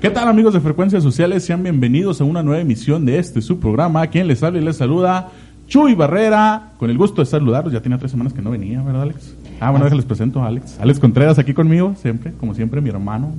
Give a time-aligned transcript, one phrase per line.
[0.00, 1.44] ¿Qué tal amigos de Frecuencias Sociales?
[1.44, 4.06] Sean bienvenidos a una nueva emisión de este su programa.
[4.06, 5.30] Quien les habla y les saluda,
[5.66, 6.70] Chuy Barrera.
[6.78, 7.72] Con el gusto de saludarlos.
[7.72, 9.34] Ya tenía tres semanas que no venía, ¿verdad, Alex?
[9.58, 10.78] Ah, bueno, déjales presento a Alex.
[10.78, 13.34] Alex Contreras aquí conmigo, siempre, como siempre, mi hermano.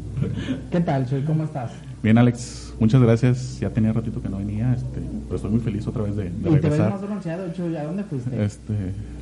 [0.69, 1.21] ¿Qué tal, Chuy?
[1.21, 1.71] ¿Cómo estás?
[2.03, 3.59] Bien, Alex, muchas gracias.
[3.59, 6.29] Ya tenía ratito que no venía, este, pero estoy muy feliz otra vez de, de
[6.29, 6.91] Y te ves regresar.
[6.91, 7.75] más bronceado, Chuy.
[7.75, 8.43] ¿A dónde fuiste?
[8.43, 8.73] Este,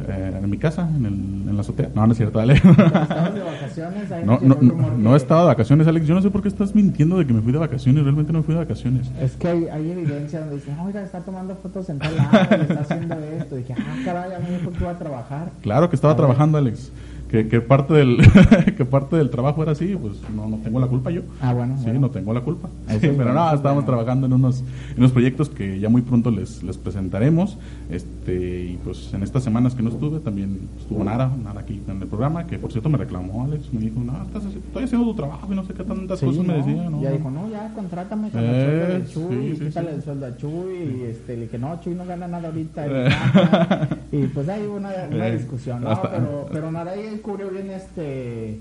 [0.08, 1.14] eh, en mi casa, en, el,
[1.50, 1.90] en la azotea.
[1.96, 2.64] No, no es cierto, Alex.
[2.64, 4.12] ¿Estabas de vacaciones?
[4.12, 6.08] Ahí No, no, no, no he estado de vacaciones, Alex.
[6.08, 8.04] Yo no sé por qué estás mintiendo de que me fui de vacaciones.
[8.04, 9.10] Realmente no me fui de vacaciones.
[9.22, 12.62] Es que hay, hay evidencia donde dicen, oiga, está tomando fotos en tal lado y
[12.62, 13.56] está haciendo esto.
[13.56, 15.52] dije, ah, caray, a mí me dijo que iba a trabajar.
[15.62, 16.92] Claro que estaba trabajando, Alex.
[17.30, 18.18] Que, que parte del
[18.78, 21.24] que parte del trabajo era así, pues no, no tengo la culpa yo.
[21.42, 21.76] Ah, bueno.
[21.78, 22.00] Sí, bueno.
[22.00, 22.70] no tengo la culpa.
[22.88, 23.86] Sí, pero no, estábamos bueno.
[23.86, 27.58] trabajando en unos, en unos proyectos que ya muy pronto les, les presentaremos.
[27.90, 32.02] Este, y pues en estas semanas que no estuve, también estuvo Nara, Nara aquí en
[32.02, 33.74] el programa, que por cierto me reclamó, Alex.
[33.74, 36.46] Me dijo, no, estás, estoy haciendo tu trabajo y no sé qué tantas Sí, cosas
[36.46, 36.90] me decía.
[36.90, 37.02] ¿no?
[37.02, 40.26] Ya dijo, no, ya contrátame con Eh, el sueldo de Chuy, sí, quítale el sueldo
[40.28, 40.76] a Chuy.
[41.00, 42.86] Y este, le dije, no, Chuy no gana nada ahorita.
[42.88, 43.10] Y, Eh.
[43.10, 43.90] nada.
[44.12, 45.90] y pues ahí hubo una, una Eh, discusión, ¿no?
[45.90, 46.72] hasta- Pero, pero
[47.18, 48.60] Cubrió bien este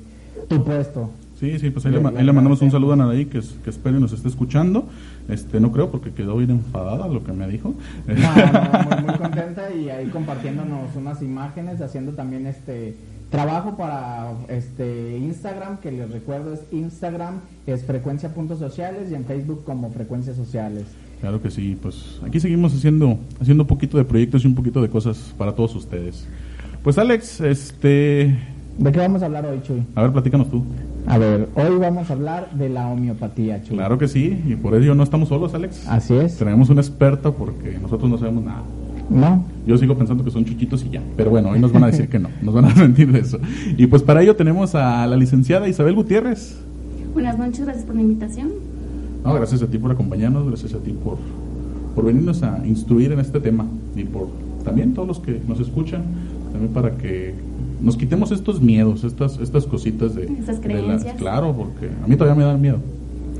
[0.48, 1.10] tu puesto.
[1.40, 3.98] Sí, sí, pues ahí, le, ahí mandamos un saludo a Naraí, que, es- que espero
[3.98, 4.86] y nos esté escuchando.
[5.28, 7.74] Este, no creo, porque quedó bien enfadada lo que me dijo.
[8.06, 12.96] No, no, muy, muy contenta y ahí compartiéndonos unas imágenes, haciendo también este
[13.30, 19.90] trabajo para este Instagram, que les recuerdo es Instagram, es frecuencia.sociales y en Facebook como
[19.90, 20.84] frecuencias sociales.
[21.20, 24.80] Claro que sí, pues aquí seguimos haciendo, haciendo un poquito de proyectos y un poquito
[24.80, 26.26] de cosas para todos ustedes.
[26.86, 28.38] Pues Alex, este,
[28.78, 29.82] ¿De qué vamos a hablar hoy, Chuy?
[29.96, 30.62] a ver, platícanos tú.
[31.08, 33.76] A ver, hoy vamos a hablar de la homeopatía, Chuy.
[33.76, 35.84] Claro que sí, y por ello no estamos solos, Alex.
[35.88, 36.38] Así es.
[36.38, 38.62] Tenemos un experto porque nosotros no sabemos nada.
[39.10, 39.44] ¿No?
[39.66, 42.08] Yo sigo pensando que son chuchitos y ya, pero bueno, hoy nos van a decir
[42.08, 43.40] que no, nos van a mentir de eso.
[43.76, 46.56] Y pues para ello tenemos a la licenciada Isabel Gutiérrez.
[47.12, 48.50] Buenas noches, gracias por la invitación.
[49.24, 51.18] No, gracias a ti por acompañarnos, gracias a ti por,
[51.96, 54.28] por venirnos a instruir en este tema y por
[54.66, 56.02] también todos los que nos escuchan,
[56.56, 57.34] también para que
[57.80, 61.14] nos quitemos estos miedos, estas, estas cositas de, Esas de creencias.
[61.16, 62.78] claro, porque a mí todavía me dan miedo.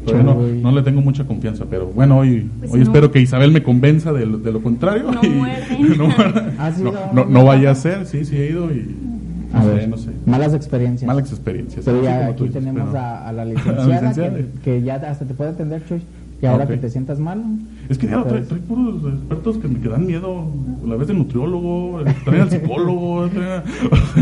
[0.05, 2.85] Todavía no, no le tengo mucha confianza, pero bueno, hoy, Pues hoy no.
[2.85, 5.11] espero que Isabel me convenza de lo, de lo contrario.
[5.11, 5.29] No y-
[5.99, 6.55] no, muerden.
[6.59, 8.95] ¿Has No- ido a no- una no vaya a ser, sí, sí he ido y
[9.53, 10.11] no A sé, ver, no sé.
[10.27, 11.07] malas experiencias.
[11.09, 11.85] Malas experiencias.
[11.85, 14.37] Pero ya aquí dices, tenemos pero- a, a la licenciada, licenciada.
[14.37, 16.03] que, que ya hasta te puede atender, Chuy.
[16.43, 16.71] Y ahora Ok.
[16.73, 17.43] que te sientas mal.
[17.89, 20.45] Es que ya trae, trae puros expertos que me que dan miedo.
[20.87, 23.27] La vez de nutriólogo, traen al psicólogo.
[23.29, 23.63] traen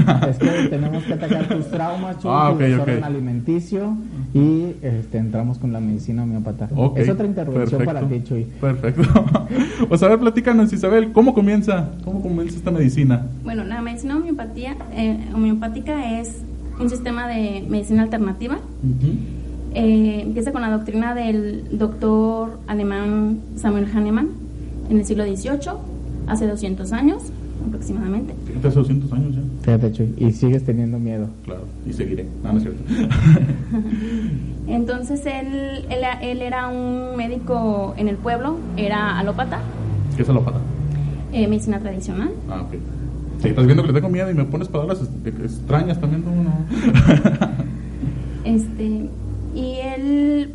[0.09, 3.05] a- Es que tenemos que atacar tus traumas, Chuy, Ah, tu ok, desorden ok.
[3.05, 3.97] alimenticio
[4.33, 6.69] y este, entramos con la medicina homeopata.
[6.97, 8.47] Es otra intervención perfecto, para ti, Chuy.
[8.61, 9.03] Perfecto.
[9.89, 11.91] Pues a ver, platícanos, Isabel, ¿cómo comienza?
[12.05, 13.27] ¿Cómo comienza esta medicina?
[13.43, 16.43] Bueno, la medicina homeopatía, eh, homeopática es
[16.81, 18.59] un sistema de medicina alternativa.
[19.75, 24.29] Eh, empieza con la doctrina del doctor alemán Samuel Hahnemann
[24.89, 25.73] en el siglo XVIII,
[26.29, 27.23] hace 200 años
[27.67, 28.35] aproximadamente.
[28.47, 29.41] Fíjate, hace 200 años ya.
[29.63, 30.15] Fíjate, Chuy.
[30.19, 31.29] Y sigues teniendo miedo.
[31.45, 32.27] Claro, y seguiré.
[32.43, 32.83] No, no es cierto.
[34.69, 39.61] Entonces él, él, él era un médico en el pueblo, era alópata,
[40.17, 40.59] ¿Qué es alópata?
[41.33, 42.31] eh, medicina tradicional.
[42.49, 42.75] Ah, ok.
[43.43, 46.31] Sí, estás viendo que le tengo miedo y me pones palabras extrañas también, ¿no?
[46.45, 46.53] no.
[48.45, 49.09] Este,
[49.55, 50.55] y él,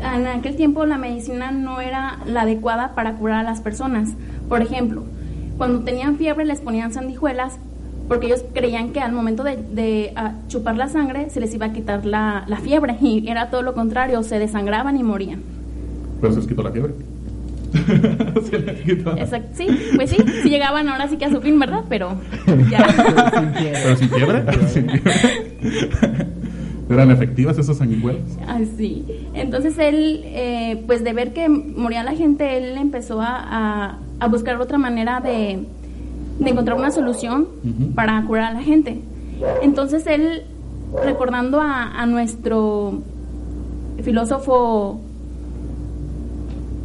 [0.00, 4.10] en aquel tiempo la medicina no era la adecuada para curar a las personas.
[4.48, 5.04] Por ejemplo,
[5.56, 7.58] cuando tenían fiebre les ponían sandijuelas
[8.08, 11.66] porque ellos creían que al momento de, de, ah, chupar la sangre se les iba
[11.66, 15.40] a quitar la, la fiebre y era todo lo contrario, se desangraban y morían.
[16.20, 16.94] Pero se les quitó la fiebre.
[18.50, 19.16] se les quitó.
[19.16, 19.66] Exacto, sí,
[19.96, 21.84] pues sí, sí llegaban ahora sí que a su fin, ¿verdad?
[21.88, 22.20] Pero
[22.70, 22.86] ya.
[23.54, 24.44] Pero sin fiebre.
[24.68, 26.41] sin fiebre.
[26.92, 28.22] ¿Eran efectivas esas sanguijuelas?
[28.46, 29.04] Así.
[29.34, 34.60] Entonces él, eh, pues de ver que moría la gente, él empezó a, a- buscar
[34.60, 35.64] otra manera de,
[36.38, 37.48] de encontrar una solución
[37.94, 39.00] para curar a la gente.
[39.62, 40.42] Entonces él,
[41.04, 43.00] recordando a, a nuestro
[44.02, 45.00] filósofo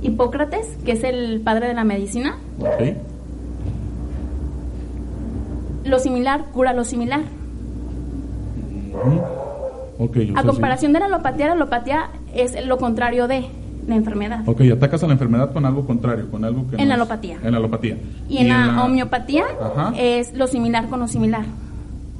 [0.01, 2.37] Hipócrates, que es el padre de la medicina,
[5.85, 7.21] lo similar cura lo similar.
[8.93, 9.46] Ok,
[9.99, 10.47] o A sea, sí.
[10.47, 13.45] comparación de la alopatía, la alopatía es lo contrario de
[13.87, 14.41] la enfermedad.
[14.45, 17.01] Ok, atacas a la enfermedad con algo contrario, con algo que En no la es-
[17.01, 17.37] alopatía.
[17.43, 17.97] En la alopatía.
[18.29, 19.93] Y en la, homeopatía Ajá.
[19.97, 21.45] es lo similar con lo similar.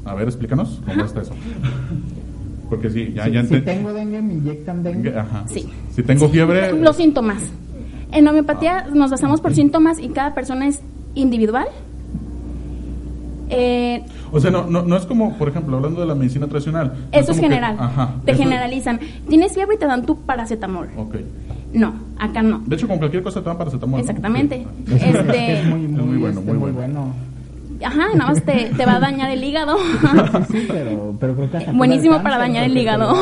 [0.06, 1.34] A ver, explícanos cómo está eso.
[2.70, 5.18] Porque sí, ya, si, ya si ente- tengo dengue, me inyectan dengue.
[5.18, 5.44] Ajá.
[5.48, 5.70] Sí.
[5.94, 6.74] Si tengo fiebre.
[6.74, 7.42] Los síntomas.
[8.12, 10.82] En homeopatía nos basamos por síntomas y cada persona es
[11.16, 11.68] individual.
[13.50, 16.94] Eh, O sea, no, no, no es como, por ejemplo, hablando de la medicina tradicional.
[16.94, 17.76] no eso es que- general.
[17.80, 18.16] ajá.
[18.26, 19.00] te eso- generalizan.
[19.30, 20.90] Tienes fiebre y te dan tu paracetamol.
[20.98, 21.16] Ok.
[21.74, 22.62] No, acá no.
[22.66, 24.00] De hecho, con cualquier cosa te dan paracetamol.
[24.00, 24.06] ¿no?
[24.06, 24.66] Exactamente.
[24.88, 24.94] Sí.
[25.02, 27.14] Este, es muy, muy, muy bueno, este, muy muy bueno.
[27.14, 27.14] bueno.
[27.86, 29.78] ajá, nada más te, te va a dañar el hígado.
[30.52, 33.16] Sí, pero, pero creo que Buenísimo para dañar el hígado.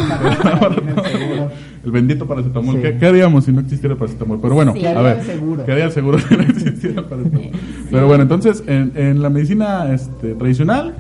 [1.86, 1.90] El.
[1.90, 2.76] El bendito paracetamol.
[2.76, 2.82] Sí.
[2.82, 4.40] ¿Qué, qué haríamos si no existiera paracetamol?
[4.42, 4.80] Pero bueno, Sí.
[4.82, 5.18] ¿Qué a ver.
[5.20, 5.66] el seguro?
[5.66, 7.52] ¿Qué haría el seguro si no existiera paracetamol?
[7.92, 10.96] Pero bueno, entonces, en, en la medicina este, tradicional,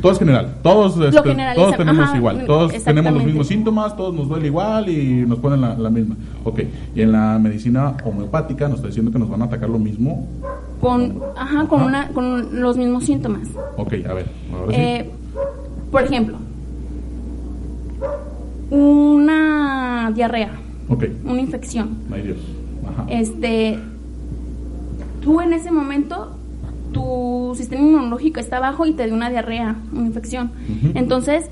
[0.00, 0.56] todo es general.
[0.62, 2.44] Todos, este, todos tenemos ajá, igual.
[2.46, 6.16] Todos tenemos los mismos síntomas, todos nos duele igual y nos ponen la, la misma.
[6.44, 6.60] Ok.
[6.94, 10.26] Y en la medicina homeopática nos está diciendo que nos van a atacar lo mismo.
[10.80, 11.88] con, ajá, con, Ajá.
[11.88, 13.48] una, con los mismos síntomas.
[13.76, 14.26] Ok, a ver.
[14.52, 14.80] Ahora sí.
[14.80, 15.10] Eh,
[15.92, 16.38] por ejemplo,
[18.76, 20.52] una diarrea,
[21.24, 21.90] una infección.
[22.12, 22.38] Ay Dios.
[22.88, 23.04] Ajá.
[23.08, 23.78] Este,
[25.22, 26.36] tú en ese momento,
[26.92, 30.50] tu sistema inmunológico está bajo y te dio una diarrea, una infección.
[30.94, 31.46] Entonces,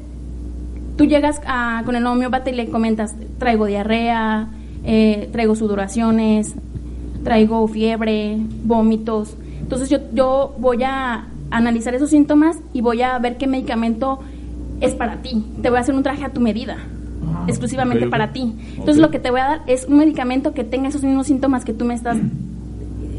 [0.96, 4.48] tú llegas a- con el homeópata y le comentas, traigo diarrea,
[4.84, 6.54] eh, traigo sudoraciones,
[7.22, 9.36] traigo fiebre, vómitos.
[9.60, 14.20] Entonces yo, yo voy a analizar esos síntomas y voy a ver qué medicamento
[14.80, 15.44] es para ti.
[15.62, 16.76] Te voy a hacer un traje a tu medida,
[17.50, 18.54] exclusivamente para ti.
[18.72, 21.64] Entonces lo que te voy a dar es un medicamento que tenga esos mismos síntomas
[21.64, 22.16] que tú me estás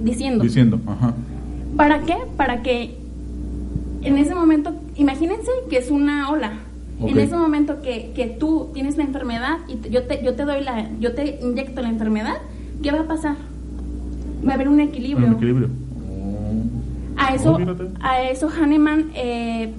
[0.03, 0.43] diciendo.
[0.43, 1.13] Diciendo, ajá.
[1.77, 2.15] ¿Para qué?
[2.37, 2.97] Para que
[4.03, 6.53] en ese momento, imagínense que es una ola.
[6.99, 10.45] En ese momento que, que tú tienes la enfermedad y te- yo te, yo te
[10.45, 12.35] doy la, yo te inyecto la enfermedad,
[12.83, 13.37] ¿qué va a pasar?
[14.47, 15.27] Va a haber un equilibrio.
[15.27, 15.69] Un equilibrio.
[17.17, 19.71] A eso, Oh, a eso Hahnemann eh,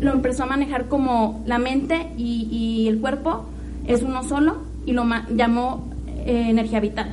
[0.00, 3.44] lo empezó a manejar como la mente y, y el cuerpo
[3.86, 4.56] es uno solo
[4.86, 5.88] y lo ma- llamó
[6.24, 7.10] eh, energía vital.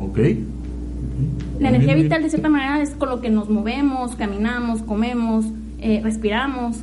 [0.00, 0.18] Ok.
[0.18, 4.82] La Muy energía bien, vital de cierta manera es con lo que nos movemos, caminamos,
[4.82, 5.44] comemos,
[5.80, 6.78] eh, respiramos.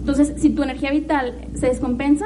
[0.00, 2.24] Entonces, si tu energía vital se descompensa,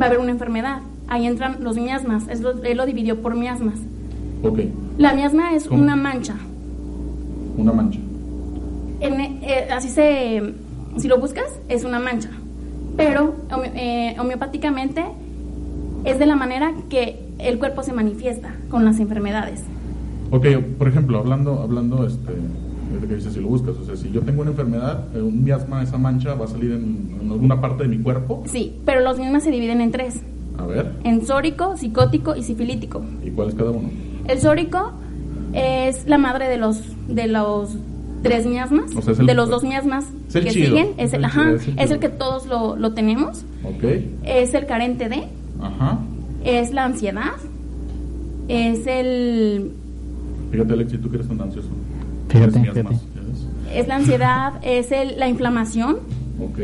[0.00, 0.78] va a haber una enfermedad.
[1.08, 2.24] Ahí entran los miasmas.
[2.28, 3.78] Es lo- él lo dividió por miasmas.
[4.42, 4.60] Ok.
[4.98, 5.82] La miasma es ¿Cómo?
[5.82, 6.34] una mancha.
[7.58, 8.00] Una mancha.
[9.00, 10.54] En- eh, así se,
[10.96, 12.30] si lo buscas, es una mancha.
[12.96, 13.34] Pero
[13.74, 15.04] eh, homeopáticamente
[16.04, 19.62] es de la manera que el cuerpo se manifiesta con las enfermedades.
[20.30, 20.46] Ok,
[20.78, 22.32] por ejemplo, hablando, hablando, este,
[23.06, 25.82] que dices si lo buscas, o sea, si yo tengo una enfermedad, eh, un miasma,
[25.82, 28.42] esa mancha va a salir en, en alguna parte de mi cuerpo.
[28.46, 30.22] Sí, pero los mismas se dividen en tres.
[30.58, 33.02] A ver, En sórico, psicótico y sifilítico.
[33.24, 33.90] ¿y cuál es cada uno?
[34.26, 34.92] El sórico
[35.52, 37.76] es la madre de los de los
[38.28, 40.66] tres miasmas, O sea, es el- de los dos miasmas es el que chido.
[40.68, 42.00] siguen, es el, el ajá, chido, es el es el chido.
[42.00, 43.44] que todos lo, lo tenemos,
[44.24, 45.24] es el carente de,
[45.60, 45.98] ajá.
[46.44, 47.32] es la ansiedad,
[48.48, 49.72] es el
[50.52, 51.68] Fíjate, Alexi, tú que eres tan ansioso.
[52.28, 52.82] Fíjate, fíjate.
[53.74, 55.98] es la ansiedad, es el, la inflamación,
[56.40, 56.58] Ok.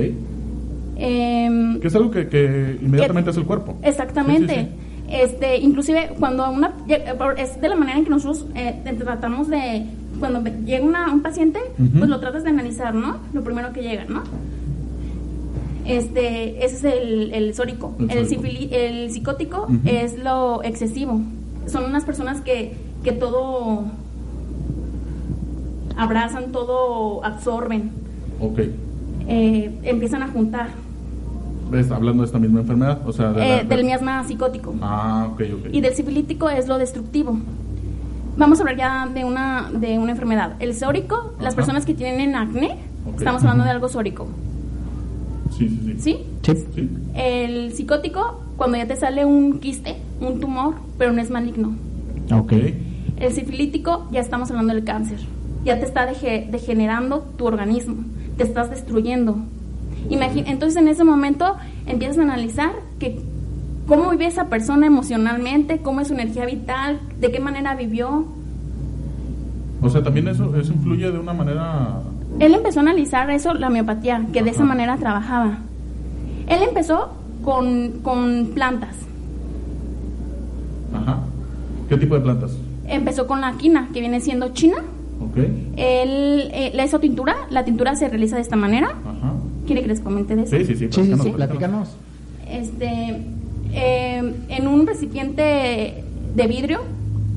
[0.97, 3.77] em, Que es algo que, que inmediatamente es el cuerpo.
[3.83, 4.55] Exactamente.
[4.55, 4.79] Sí, sí, sí.
[5.15, 6.73] Este, inclusive cuando una
[7.37, 9.85] es de la manera en que nosotros eh, tratamos de
[10.23, 11.59] cuando llega una- un paciente,
[11.99, 13.17] pues lo tratas de analizar, ¿no?
[13.33, 14.23] Lo primero que llega, ¿no?
[15.85, 17.93] Este, ese es el, el sórico.
[17.99, 18.43] El El, sórico.
[18.45, 21.21] sifili- el psicótico es lo excesivo.
[21.67, 23.85] Son unas personas que, que todo
[25.97, 27.91] abrazan, todo absorben,
[28.41, 28.61] Ok.
[29.29, 30.69] eh, empiezan a juntar.
[31.71, 31.91] ¿Ves?
[31.91, 34.75] Hablando de esta misma enfermedad, o sea, de la- Eh, del miasma psicótico.
[34.83, 35.67] Ah, ok, ok.
[35.73, 37.39] Y del sifilítico es lo destructivo.
[38.37, 40.55] Vamos a hablar ya de una, de una enfermedad.
[40.61, 42.79] El sórico, las personas que tienen acné,
[43.19, 44.27] estamos hablando de algo sórico.
[45.57, 45.95] Sí, sí, sí.
[45.99, 46.19] ¿Sí?
[46.55, 46.67] Sí.
[46.75, 46.91] Sí.
[47.15, 51.75] El psicótico, cuando ya te sale un quiste, un tumor, pero no es maligno.
[52.33, 52.53] Ok.
[53.21, 55.19] El sifilítico, ya estamos hablando del cáncer.
[55.65, 57.97] Ya te está deje- degenerando tu organismo,
[58.37, 59.37] te estás destruyendo.
[60.09, 61.55] Imagi- Entonces en ese momento
[61.87, 63.21] empiezas a analizar que
[63.87, 68.27] cómo vive esa persona emocionalmente, cómo es su energía vital, de qué manera vivió.
[69.81, 72.01] O sea, también eso, eso influye de una manera...
[72.39, 75.59] Él empezó a analizar eso, la homeopatía, que de esa manera trabajaba.
[76.47, 77.13] Él empezó
[77.43, 78.97] con, con plantas.
[80.95, 81.21] Ajá.
[81.89, 82.57] ¿Qué tipo de plantas?
[82.87, 84.79] Empezó con la quina, que viene siendo china.
[85.21, 85.37] Ok.
[85.77, 87.37] Él eh, le hizo tintura.
[87.51, 88.89] La tintura se realiza de esta manera.
[88.89, 89.35] Ajá.
[89.67, 90.57] ¿Quiere que les comente de eso?
[90.57, 90.89] Sí, sí, sí.
[90.91, 91.89] Sí, sí, platícanos, sí, platícanos.
[91.89, 91.97] platícanos.
[92.49, 93.21] Este,
[93.73, 96.81] eh, en un recipiente de vidrio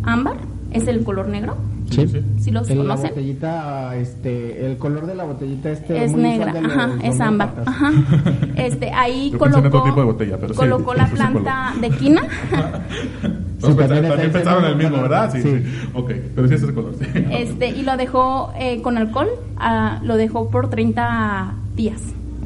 [0.04, 0.38] ámbar,
[0.72, 1.56] es el color negro.
[1.90, 2.20] Sí, sí.
[2.40, 6.22] Si los El- la conocen, botellita, este, el color de la botellita este es muy
[6.24, 7.92] negra, de ajá, los es ámbar, ajá.
[8.56, 11.90] Este, ahí Yo colocó, otro tipo de botella, pero sí, colocó sí, la planta de
[11.92, 12.24] quina
[13.62, 15.32] pensaron- también pensaron en el mismo, ¿verdad?
[15.32, 15.50] Sí, sí.
[15.60, 15.90] Sí.
[15.94, 16.96] Ok, pero sí es ese color.
[17.00, 17.06] sí.
[17.32, 22.02] Este, y lo dejó eh, con alcohol, ah, lo dejó por 30 días,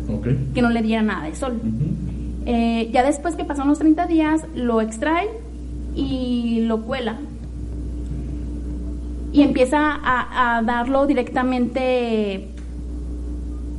[0.10, 0.27] Ok.
[0.53, 1.53] que no le diera nada de sol.
[1.53, 2.18] Ujú.
[2.46, 5.29] Eh, ya después que pasaron los 30 días, lo extrae
[5.96, 7.17] y lo cuela.
[9.31, 12.50] Y empieza a, a darlo directamente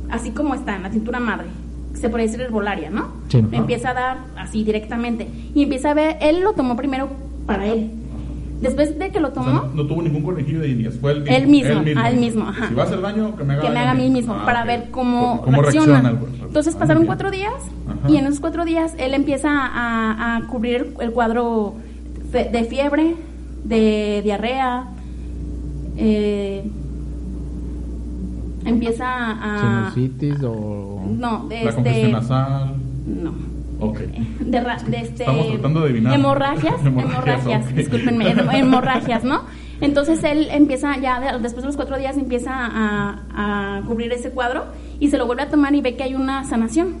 [0.09, 1.47] así como está, en la cintura madre.
[1.93, 3.07] Se puede decir herbolaria, ¿no?
[3.29, 3.43] Sí.
[3.51, 5.27] Empieza a dar así directamente.
[5.53, 7.09] Y empieza a ver, él lo tomó primero
[7.45, 7.91] para él.
[8.61, 11.13] Después de que lo O sea, tomó, no, no tuvo ningún conejillo de indias, fue
[11.13, 11.35] el mismo.
[11.35, 12.67] Él mismo, ah, él mismo, ajá.
[12.69, 14.45] Si va a hacer daño, que me haga que me haga a mí mismo Ah,
[14.45, 16.09] para ver cómo, ¿Cómo reacciona.
[16.09, 16.40] el cuerpo?
[16.51, 17.53] Entonces pasaron cuatro días
[17.87, 18.09] Ajá.
[18.09, 21.75] y en esos cuatro días él empieza a, a cubrir el cuadro
[22.29, 23.15] fe- de fiebre,
[23.63, 24.83] de diarrea,
[25.95, 26.69] eh,
[28.65, 29.91] empieza a...
[29.93, 31.01] Sinusitis o...
[31.09, 32.11] No, de La este...
[32.11, 32.75] nasal.
[33.07, 33.33] No.
[33.79, 33.99] Ok.
[34.41, 36.13] De, ra- de este, Estamos tratando de adivinar.
[36.15, 39.43] Hemorragias, Hemorragias, hemorragias, discúlpenme, hem- hemorragias, ¿no?
[39.79, 44.31] Entonces él empieza ya, de- después de los cuatro días, empieza a, a cubrir ese
[44.31, 44.65] cuadro
[45.01, 46.93] y se lo vuelve a tomar y ve que hay una sanación.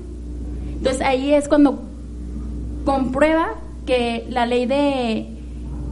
[0.75, 1.79] Entonces ahí es cuando
[2.83, 3.51] comprueba
[3.85, 5.27] que la ley de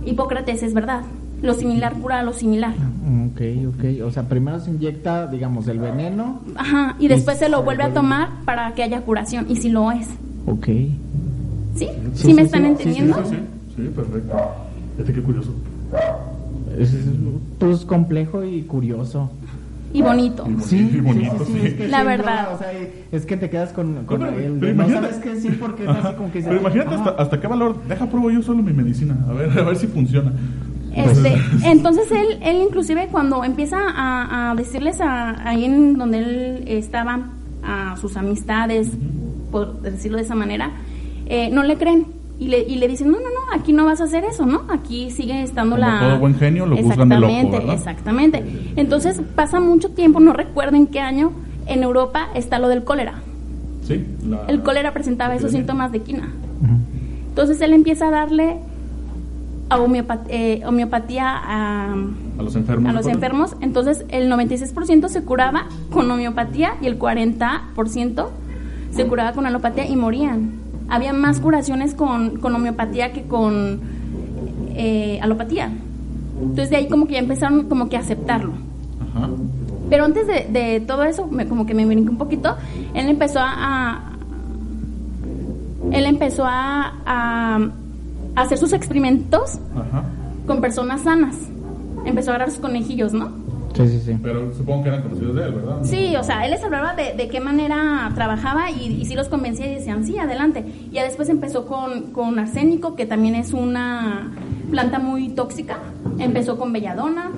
[0.06, 1.04] Hipócrates es verdad.
[1.42, 2.74] Lo similar cura a lo similar.
[2.78, 3.42] Mm, Ok,
[3.76, 4.06] ok.
[4.08, 6.42] O sea, primero se inyecta, digamos, el veneno.
[6.56, 9.70] Ajá, y después Y se lo vuelve a tomar para que haya curación, y si
[9.70, 10.08] lo es.
[10.48, 10.66] Ok.
[10.66, 10.90] ¿Sí?
[11.76, 13.24] ¿Sí, Sí, me sí, están sí, entendiendo?
[13.24, 13.36] Sí, sí,
[13.76, 14.36] sí, sí, perfecto.
[14.98, 15.54] Este qué curioso.
[16.78, 17.06] Es, es,
[17.60, 19.30] pues complejo y curioso.
[19.92, 20.46] Y bonito.
[20.48, 21.60] Y bonito, y bonito, sí.
[21.64, 22.48] es que La sí, verdad.
[22.50, 22.68] no, o sea,
[23.12, 24.54] es que te quedas con, con Pero- el...
[24.60, 26.42] pero no imagínate- sabes qué decir porque es así como que...
[26.42, 27.76] Pero imagínate ah, hasta, hasta qué valor.
[27.88, 29.18] Deja pruebo yo solo mi medicina.
[29.28, 30.32] A ver, a ver si funciona.
[30.94, 36.20] Este, Entonces- entonces él, él inclusive cuando empieza a, a decirles a, ahí en donde
[36.20, 37.30] él estaba
[37.64, 38.92] a sus amistades,
[39.52, 40.72] por decirlo de esa manera,
[41.26, 42.06] eh, no le creen
[42.40, 44.62] y le, y le dicen, no, no, no, aquí no vas a hacer eso, ¿no?
[44.70, 46.00] Aquí sigue estando Como la...
[46.00, 47.76] todo buen genio, lo juzgan de loco, Exactamente, ¿verdad?
[47.76, 48.44] Exactamente.
[48.78, 51.32] Entonces pasa mucho tiempo, no recuerdo en qué año,
[51.68, 53.22] en Europa está lo del cólera.
[53.84, 54.06] Sí.
[54.28, 56.32] la- El cólera presentaba esos síntomas de quina.
[56.64, 56.76] Ujú.
[57.30, 58.58] Entonces él empieza a darle
[59.70, 62.90] a homeopat- eh, homeopatía a, A los enfermos.
[62.90, 63.56] a los enfermos.
[63.62, 68.30] Entonces el 96% se curaba con homeopatía y el 40%
[68.92, 70.54] se curaba con alopatía y morían.
[70.90, 73.80] Había más curaciones con, con homeopatía que con
[74.76, 75.72] eh, alopatía.
[76.42, 78.54] Entonces de ahí como que ya empezaron como que a aceptarlo.
[79.16, 79.30] Ajá.
[79.90, 82.56] Pero antes de, de todo eso, me- como que me brinqué un poquito,
[82.94, 84.04] él empezó a...
[85.92, 87.60] él empezó a, a-
[88.36, 90.04] a hacer sus experimentos Ajá.
[90.46, 91.36] con personas sanas.
[92.06, 93.32] Empezó a agarrar sus conejillos, ¿no?
[93.80, 94.18] Sí, sí, sí.
[94.22, 95.78] Pero supongo que eran conocidos de él, ¿verdad?
[95.84, 99.30] Sí, o sea, él les hablaba de, de qué manera trabajaba y, y sí los
[99.30, 100.66] convencía y decían, sí, adelante.
[100.92, 104.32] Y ya después empezó con, con arsénico, que también es una
[104.70, 105.78] planta muy tóxica.
[106.18, 107.32] Empezó con belladona.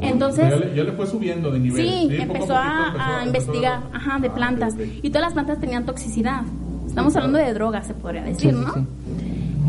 [0.00, 0.48] Entonces...
[0.50, 1.86] ya, le, ya le fue subiendo de nivel.
[1.88, 4.74] Sí, empezó, poquito a, empezó a empezó investigar a- ajá, de Ah, plantas.
[5.02, 6.42] Y todas las plantas tenían toxicidad.
[6.86, 7.52] Estamos Sí, hablando claro.
[7.52, 8.74] de drogas, se podría decir, sí, ¿no?
[8.74, 8.80] sí.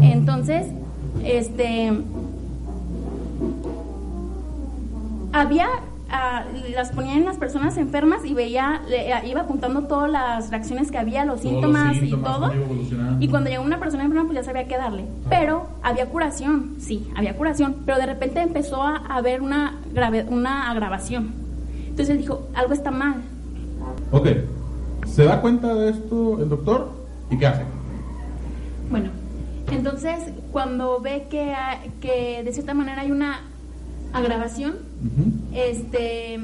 [0.01, 0.65] Entonces,
[1.23, 1.91] este.
[5.33, 5.67] Había.
[6.11, 10.91] Ah, las ponían en las personas enfermas y veía, le- iba apuntando todas las reacciones
[10.91, 12.51] que había, los síntomas, y todo.
[13.19, 15.05] Y cuando llegó una persona enferma, pues ya sabía qué darle.
[15.29, 17.77] Pero había curación, sí, había curación.
[17.85, 21.33] Pero de repente empezó a haber una, grave, una agravación.
[21.81, 23.15] Entonces él dijo, algo está mal.
[24.11, 24.27] Ok.
[25.05, 26.91] ¿Se da cuenta de esto el doctor?
[27.31, 27.63] ¿Y qué hace?
[28.89, 29.09] Bueno,
[29.71, 30.17] entonces
[30.51, 31.53] cuando ve que,
[32.01, 33.41] que de cierta manera hay una
[34.13, 34.75] agravación,
[35.05, 35.31] Ujú.
[35.53, 36.39] este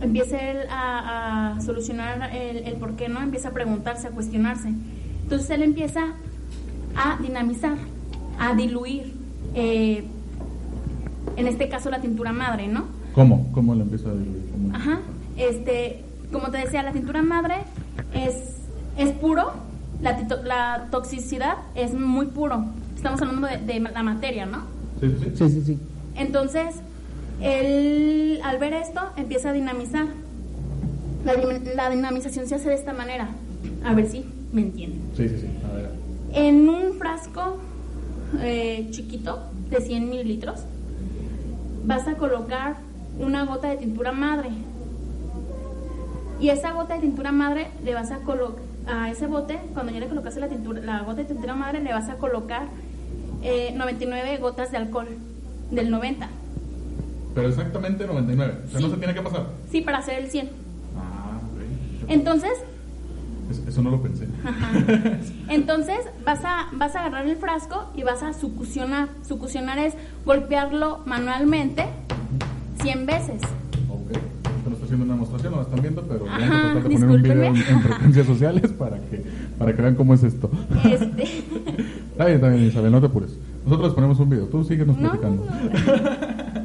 [0.00, 4.68] empieza él a, a solucionar el, el por qué no, empieza a preguntarse, a cuestionarse.
[5.22, 6.04] Entonces él empieza
[6.96, 7.76] a dinamizar,
[8.38, 9.14] a diluir,
[9.54, 10.04] eh,
[11.36, 12.84] en este caso la tintura madre, ¿no?
[13.14, 13.50] ¿Cómo?
[13.52, 14.48] ¿Cómo le empieza a diluir?
[14.52, 14.74] ¿Cómo?
[14.76, 15.00] Ajá,
[15.36, 17.54] este, como te decía, la tintura madre
[18.12, 18.34] es,
[18.98, 19.52] es puro,
[20.02, 22.64] la, tito- la toxicidad es muy puro.
[22.94, 24.58] Estamos hablando de, de la materia, ¿no?
[25.00, 25.30] Sí, sí, sí.
[25.36, 25.78] Sí, sí, sí.
[26.16, 26.76] Entonces,
[27.40, 30.06] él al ver esto empieza a dinamizar.
[31.24, 33.28] La, dinamización se hace de esta manera.
[33.84, 35.00] A ver si me entienden.
[35.16, 35.46] Sí, sí, sí.
[35.70, 35.90] A ver.
[36.32, 37.58] En un frasco
[38.40, 40.64] eh, chiquito de 100 mililitros
[41.84, 42.76] vas a colocar
[43.18, 44.50] una gota de tintura madre.
[46.40, 50.00] Y esa gota de tintura madre le vas a colocar a ese bote, cuando ya
[50.00, 52.68] le colocaste la, tintura, la gota de tintura madre, le vas a colocar
[53.42, 55.08] eh, 99 gotas de alcohol
[55.74, 56.28] del 90.
[57.34, 58.54] Pero exactamente 99.
[58.66, 58.84] O sea, Sí.
[58.86, 59.46] no se tiene que pasar.
[59.70, 60.50] Sí, para hacer el 100.
[60.96, 62.10] Ah, ok.
[62.10, 62.52] Entonces,
[63.50, 64.26] Es- Eso no lo pensé.
[65.48, 69.08] Entonces vas a, vas a agarrar el frasco y vas a succionar.
[69.28, 71.84] Succionar es golpearlo manualmente
[72.82, 73.42] 100 veces.
[73.90, 74.12] Ok.
[74.12, 76.88] Esto no está haciendo una demostración, no la están viendo, pero vamos a Ajá, tratar
[76.88, 79.24] de poner un video en, en frecuencias sociales para que,
[79.58, 80.50] para que vean cómo es esto.
[80.84, 81.22] Este,
[82.12, 83.32] Está bien, está bien, Isabel, no te apures.
[83.64, 85.44] Nosotros les ponemos un video, tú síguenos no, platicando.
[85.44, 86.64] no.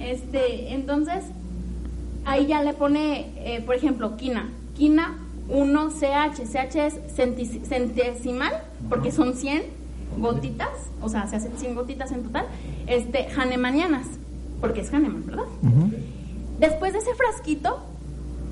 [0.00, 1.24] Este, entonces,
[2.24, 4.48] ahí ya le pone, eh, por ejemplo, quina.
[4.76, 5.14] Quina
[5.48, 6.44] 1CH.
[6.44, 8.52] CH es centesimal,
[8.88, 9.62] porque son 100
[10.18, 10.70] gotitas,
[11.02, 12.46] o sea, se hacen 100 gotitas en total.
[12.86, 14.06] Este, Hahnemannianas,
[14.60, 15.44] porque es Hahnemann, ¿verdad?
[16.58, 17.78] Después de ese frasquito,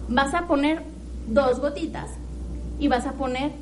[0.08, 0.82] vas a poner
[1.28, 2.10] dos gotitas
[2.78, 3.52] y vas a poner,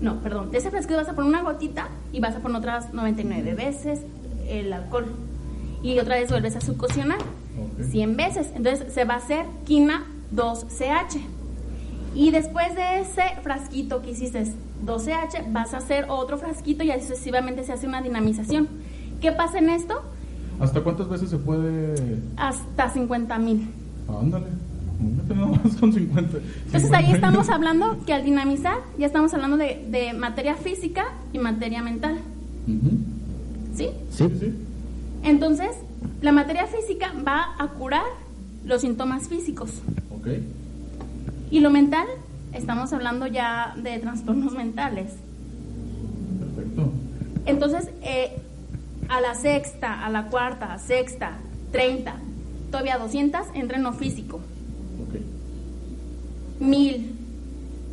[0.00, 2.92] no, perdón, de ese frasquito vas a poner una gotita y vas a poner otras
[2.94, 4.00] 99 veces
[4.48, 5.06] el alcohol.
[5.82, 7.84] Y otra vez vuelves a succionar Ok.
[7.90, 8.50] 100 veces.
[8.54, 10.04] Entonces se va a hacer quina
[10.34, 11.20] 2CH.
[12.14, 14.44] Y después de ese frasquito que hiciste
[14.84, 18.68] 2CH, vas a hacer otro frasquito y así sucesivamente se hace una dinamización.
[19.20, 20.02] ¿Qué pasa en esto?
[20.58, 22.18] ¿Hasta cuántas veces se puede...?
[22.36, 23.70] Hasta 50 mil.
[24.08, 24.46] Ándale.
[25.00, 26.38] Fíjate nada más con 50.
[26.66, 31.38] Entonces ahí estamos hablando que al dinamizar ya estamos hablando de, de materia física y
[31.38, 32.18] materia mental.
[33.74, 34.28] Sí, sí.
[35.22, 35.70] Entonces,
[36.22, 38.04] la materia física va a curar
[38.64, 39.70] los síntomas físicos.
[40.10, 40.28] Ok.
[41.50, 42.06] Y lo mental,
[42.52, 45.12] estamos hablando ya de trastornos mentales.
[46.38, 46.92] Perfecto.
[47.46, 48.40] Entonces, eh,
[49.08, 51.38] a la sexta, a la cuarta, sexta,
[51.72, 52.14] 30,
[52.70, 54.40] todavía 200, entra en lo físico.
[56.60, 57.14] Mil,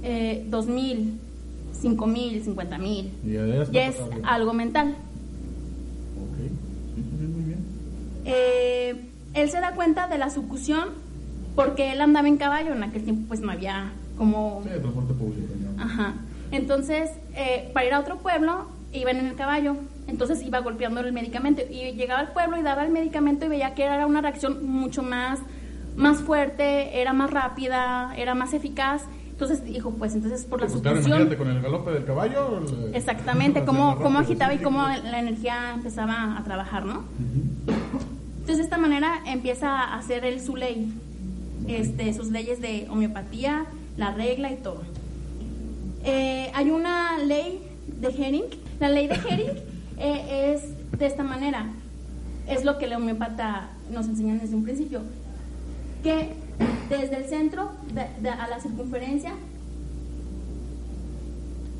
[0.03, 1.19] eh, dos mil,
[1.71, 3.11] cinco mil, cincuenta mil.
[3.25, 3.33] Y
[3.71, 4.89] ya es algo mental.
[6.17, 6.37] Ok.
[6.95, 7.59] Sí, muy bien, muy bien.
[8.25, 8.95] Eh,
[9.33, 10.89] él se da cuenta de la sucusión
[11.55, 12.73] porque él andaba en caballo.
[12.73, 14.61] En aquel tiempo, pues no había como.
[14.63, 15.53] Sí, transporte público.
[15.75, 15.81] ¿no?
[15.81, 16.13] Ajá.
[16.51, 19.75] Entonces, eh, para ir a otro pueblo, iban en el caballo.
[20.07, 21.61] Entonces iba golpeando el medicamento.
[21.69, 25.03] Y llegaba al pueblo y daba el medicamento y veía que era una reacción mucho
[25.03, 25.39] más,
[25.97, 29.03] más fuerte, era más rápida, era más eficaz.
[29.31, 31.19] Entonces dijo, pues entonces por la pues claro, sucusión.
[31.21, 32.59] imagínate con el galope del caballo.
[32.59, 35.03] el- Exactamente, cómo, cómo agitaba y cómo pues.
[35.03, 37.03] la energía empezaba a trabajar, ¿no?
[38.39, 40.91] Entonces de esta manera empieza a hacer él su ley,
[41.67, 43.65] este, sus leyes de homeopatía,
[43.97, 44.81] la regla y todo.
[46.03, 47.59] Eh, hay una ley
[47.99, 48.43] de Hering.
[48.79, 49.51] La ley de Hering
[49.97, 51.65] eh, es de esta manera.
[52.47, 55.01] Es lo que la homeopata nos enseñan desde un principio.
[56.03, 56.29] Que
[56.89, 59.33] desde el centro de- de- a la circunferencia,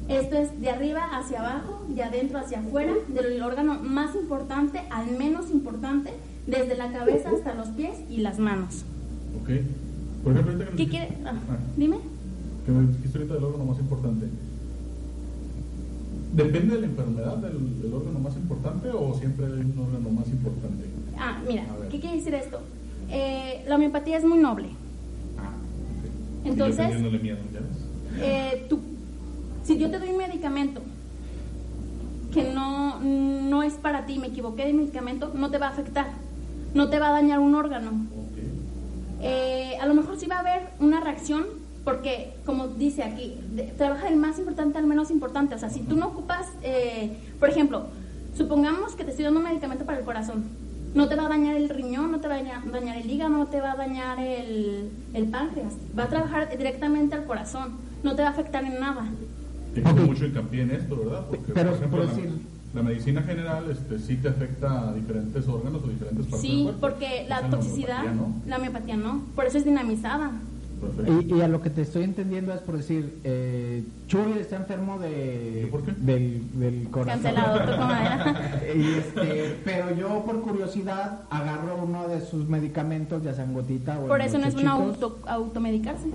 [0.09, 5.11] esto es de arriba hacia abajo, de adentro hacia afuera, del órgano más importante al
[5.17, 6.11] menos importante,
[6.45, 8.83] desde la cabeza hasta los pies y las manos.
[9.41, 9.49] Ok.
[10.23, 11.17] Por ejemplo, ¿Qué dijiste- quiere?
[11.25, 11.97] ah, Ah, dime.
[12.65, 14.27] que me dijiste ahorita del órgano más importante.
[16.35, 20.27] ¿Depende de la enfermedad del, del órgano más importante o siempre hay un órgano más
[20.27, 20.85] importante?
[21.17, 21.63] Ah, mira.
[21.89, 22.59] ¿qué quiere decir esto?
[23.09, 24.69] Eh, la homeopatía es muy noble.
[25.37, 25.51] Ah.
[26.45, 26.87] Entonces-.
[28.19, 28.79] Eh, tú,
[29.63, 30.81] si yo te doy un medicamento
[32.33, 36.07] que no, no es para ti, me equivoqué de medicamento, no te va a afectar,
[36.73, 37.91] no te va a dañar un órgano.
[39.21, 41.45] Eh, a lo mejor sí va a haber una reacción,
[41.83, 45.55] porque como dice aquí, de- trabaja del más importante al menos importante.
[45.55, 46.47] O sea, si tú no ocupas,
[47.39, 47.87] por ejemplo,
[48.35, 50.43] supongamos que te estoy dando un medicamento para el corazón,
[50.93, 53.29] no te va a dañar el riñón, no te va a dañar, dañar el hígado,
[53.31, 57.73] no te va a dañar el, el páncreas, va a trabajar directamente al corazón,
[58.03, 59.05] no te va a afectar en nada.
[59.83, 61.25] Hacer mucho hincapié en esto, ¿verdad?
[61.29, 62.39] Porque, Pero, por ejemplo, por la, decir-
[62.73, 66.63] la medicina general este, sí te afecta a diferentes órganos o diferentes partes del Sí,
[66.63, 66.79] cuerpo.
[66.81, 68.35] porque la toxicidad, homeopatía, ¿no?
[68.47, 70.31] la homeopatía no, por eso es dinamizada.
[71.07, 74.99] Y, y a lo que te estoy entendiendo es por decir, eh, Chuy está enfermo
[74.99, 75.91] de, ¿De por qué?
[75.97, 77.23] Del, del corazón.
[77.23, 78.61] Cancelado, toco madera.
[78.75, 84.07] Y este, pero yo por curiosidad agarro uno de sus medicamentos, ya sean gotita o
[84.07, 86.07] Por en eso no es bueno auto, automedicarse.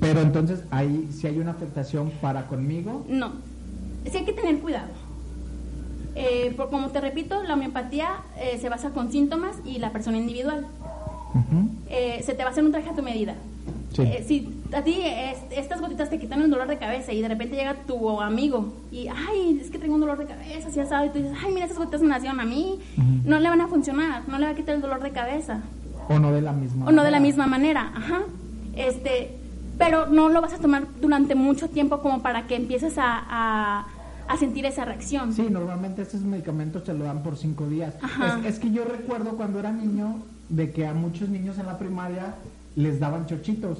[0.00, 3.04] Pero entonces ahí si hay una afectación para conmigo.
[3.08, 3.32] No,
[4.10, 4.88] sí hay que tener cuidado.
[6.14, 8.08] Eh, por, como te repito, la homeopatía
[8.40, 10.66] eh, se basa con síntomas y la persona individual.
[11.88, 13.34] Eh, se te va a hacer un traje a tu medida.
[13.98, 14.08] Sí.
[14.10, 17.28] Eh, si a ti es- estas gotitas te quitan el dolor de cabeza y de
[17.28, 20.86] repente llega tu amigo y, ay, es que tengo un dolor de cabeza, si ya
[20.86, 22.78] sabes, y tú dices, ay, mira, esas gotitas me nacieron a mí,
[23.24, 25.60] no le van a funcionar, no le va a quitar el dolor de cabeza.
[26.08, 26.86] O no de la misma.
[26.86, 27.20] O no de la manera.
[27.20, 28.20] misma manera, ajá.
[28.76, 29.36] Este,
[29.78, 33.86] pero no lo vas a tomar durante mucho tiempo como para que empieces a, a,
[34.28, 35.32] a sentir esa reacción.
[35.34, 37.94] Sí, normalmente estos medicamentos te lo dan por cinco días.
[38.02, 38.38] Ajá.
[38.40, 40.16] Es, es que yo recuerdo cuando era niño
[40.48, 42.34] de que a muchos niños en la primaria
[42.78, 43.78] les daban chochitos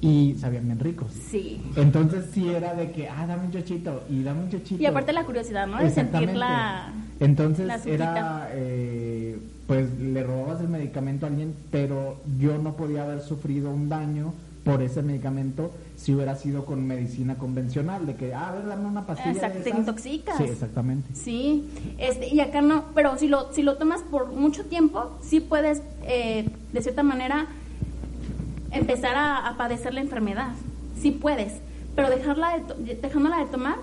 [0.00, 1.12] y sabían bien ricos.
[1.12, 1.60] Sí.
[1.76, 4.82] Entonces sí era de que, ah, dame un chochito y dame un chochito.
[4.82, 5.78] Y aparte la curiosidad, ¿no?
[5.78, 6.94] De sentir la...
[7.20, 13.02] Entonces la era, eh, pues le robabas el medicamento a alguien, pero yo no podía
[13.02, 14.32] haber sufrido un daño
[14.64, 18.86] por ese medicamento si hubiera sido con medicina convencional, de que, ah, a ver, dame
[18.86, 19.32] una pastilla.
[19.32, 20.36] Exacto, de te intoxicas.
[20.38, 21.14] Sí, exactamente.
[21.14, 21.68] Sí,
[21.98, 25.82] este, y acá no, pero si lo, si lo tomas por mucho tiempo, sí puedes,
[26.04, 27.48] eh, de cierta manera,
[28.72, 30.52] empezar a, a padecer la enfermedad.
[31.00, 31.54] Sí puedes,
[31.96, 33.76] pero dejarla de to- dejándola de tomar,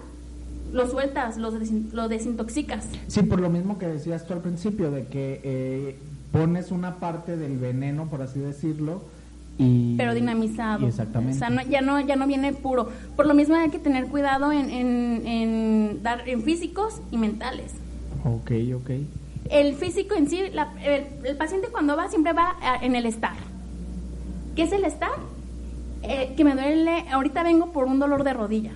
[0.71, 2.87] lo sueltas, lo, desin- lo desintoxicas.
[3.07, 5.99] Sí, por lo mismo que decías tú al principio, de que eh,
[6.31, 9.03] pones una parte del veneno, por así decirlo,
[9.57, 9.97] y...
[9.97, 10.87] pero dinamizado.
[10.87, 11.35] Exactamente.
[11.35, 12.89] O sea, no- ya, no, ya no viene puro.
[13.15, 17.71] Por lo mismo hay que tener cuidado en, en, en dar en físicos y mentales.
[18.23, 18.89] Ok, ok.
[19.49, 23.05] El físico en sí, la- el, el paciente cuando va siempre va a- en el
[23.05, 23.33] estar.
[24.59, 25.11] ¿Qué es el estar?
[26.03, 28.73] Eh, que me duele, ahorita vengo por un dolor de rodilla.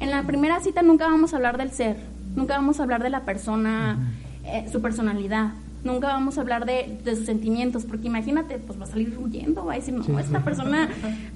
[0.00, 1.98] En la primera cita nunca vamos a hablar del ser,
[2.36, 4.14] nunca vamos a hablar de la persona,
[4.46, 5.50] eh, su personalidad,
[5.84, 9.66] nunca vamos a hablar de, de sus sentimientos, porque imagínate, pues va a salir huyendo,
[9.66, 10.42] va a decir, no, Sí, esta sí.
[10.42, 10.88] persona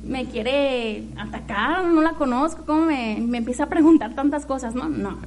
[0.03, 4.75] me quiere atacar, no la conozco, ¿cómo me, me empieza a preguntar tantas cosas?
[4.75, 5.19] No, no.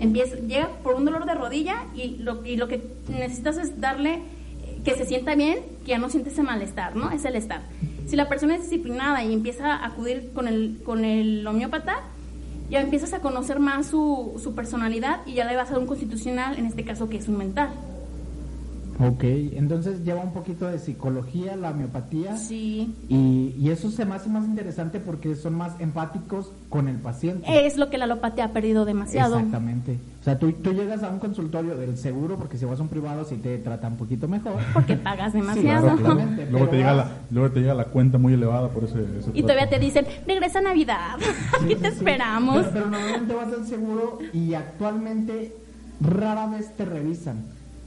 [0.00, 4.14] Empieza, llega por un dolor de rodilla y lo, y lo que necesitas es darle
[4.14, 7.10] eh, que se sienta bien, que ya no siente ese malestar, ¿no?
[7.10, 7.60] Es el estar.
[8.06, 12.02] Si la persona es disciplinada y empieza a acudir con el, con el homeópata,
[12.70, 16.58] ya empiezas a conocer más su, su personalidad y ya le vas a un constitucional,
[16.58, 17.70] en este caso que es un mental.
[18.98, 22.36] Ok, entonces lleva un poquito de psicología, la homeopatía.
[22.38, 22.94] Sí.
[23.10, 27.66] Y, y eso se me hace más interesante porque son más empáticos con el paciente.
[27.66, 29.36] Es lo que la alopatía ha perdido demasiado.
[29.36, 29.98] Exactamente.
[30.20, 32.88] O sea, tú, tú llegas a un consultorio del seguro porque si vas a un
[32.88, 34.54] privado sí te trata un poquito mejor.
[34.72, 35.82] Porque pagas Sí, demasiado.
[35.82, 36.50] claro, claramente.
[36.50, 39.42] Luego te, llega la, luego te llega la cuenta muy elevada por ese, ese Y
[39.42, 41.16] todavía te dicen, regresa a Navidad,
[41.60, 41.86] aquí Sí, te sí, sí.
[41.98, 42.56] esperamos.
[42.56, 45.54] Pero, pero normalmente vas al seguro y actualmente
[46.00, 47.44] rara vez te revisan.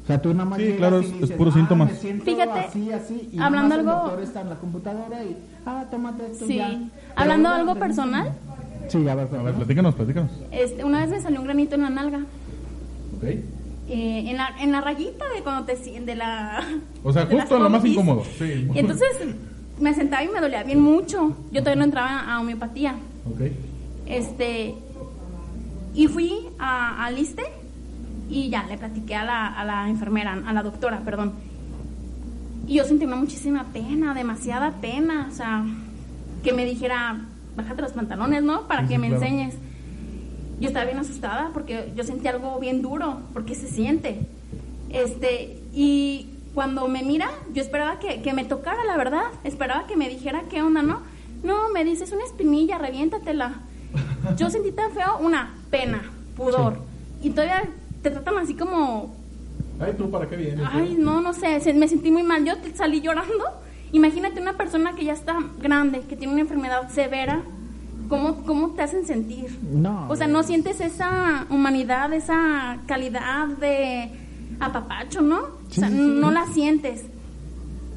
[0.10, 1.91] Sea, tú nada más Sí, claro, y es- es dices, puros "Ah, síntomas".
[1.91, 5.38] me siento Fíjate, así, así, y hablando algo- el doctor está en la computadora y,
[5.67, 6.56] ah, tómate esto Sí.
[6.58, 6.80] ya.
[7.15, 8.32] Hablando algo personal.
[8.88, 10.32] Sí, a ver, A ver, platícanos, platícanos.
[10.50, 12.17] Este, una vez me salió un granito en la nalga,
[13.17, 13.24] Ok.
[13.24, 13.43] eh,
[13.88, 16.60] en, la, en la rayita de cuando te de la
[17.04, 18.24] O sea, justo en lo más incómodo.
[18.39, 18.67] Sí.
[18.74, 19.10] Y entonces
[19.80, 21.36] me sentaba y me dolía bien mucho.
[21.52, 22.95] Yo todavía no entraba a homeopatía.
[23.32, 23.41] Ok.
[24.08, 24.74] Este
[25.93, 27.43] y fui a, al ISSSTE
[28.29, 31.33] y ya le platiqué a la, a la enfermera, a la doctora, perdón.
[32.67, 35.65] Y yo sentí una muchísima pena, demasiada pena, o sea,
[36.43, 37.19] que me dijera,
[37.55, 38.67] bájate los pantalones, ¿no?
[38.67, 39.23] Para Sí, que sí, me claro.
[39.23, 39.55] enseñes.
[40.59, 44.19] Yo estaba bien asustada porque yo sentí algo bien duro, porque se siente.
[44.89, 49.23] Este, y cuando me mira, yo esperaba que, que me tocara, la verdad.
[49.43, 51.01] Esperaba que me dijera qué onda, ¿no?
[51.43, 53.61] No, me dices una espinilla, reviéntatela.
[54.37, 56.03] Yo sentí tan feo una pena,
[56.35, 56.81] pudor.
[57.23, 57.63] Y todavía
[58.01, 59.15] te tratan así como,
[59.79, 60.65] Ay, ¿tú para qué vienes?
[60.71, 62.43] ay, no, no sé, se- me sentí muy mal.
[62.45, 63.45] Yo te- salí llorando.
[63.91, 67.41] Imagínate una persona que ya está grande, que tiene una enfermedad severa.
[68.07, 69.57] ¿Cómo, cómo te hacen sentir?
[69.71, 70.07] No.
[70.09, 74.09] O sea, no sientes esa humanidad, esa calidad de
[74.59, 75.41] apapacho, ¿no?
[75.69, 76.17] Sí, o sea, sí, sí.
[76.19, 77.05] no la sientes.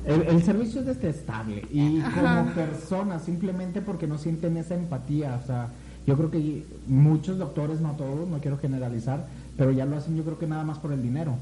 [0.07, 2.41] El, el servicio es detestable y Ajá.
[2.43, 5.69] como personas simplemente porque no sienten esa empatía, o sea,
[6.07, 10.23] yo creo que muchos doctores, no todos, no quiero generalizar, pero ya lo hacen yo
[10.25, 11.37] creo que nada más por el dinero.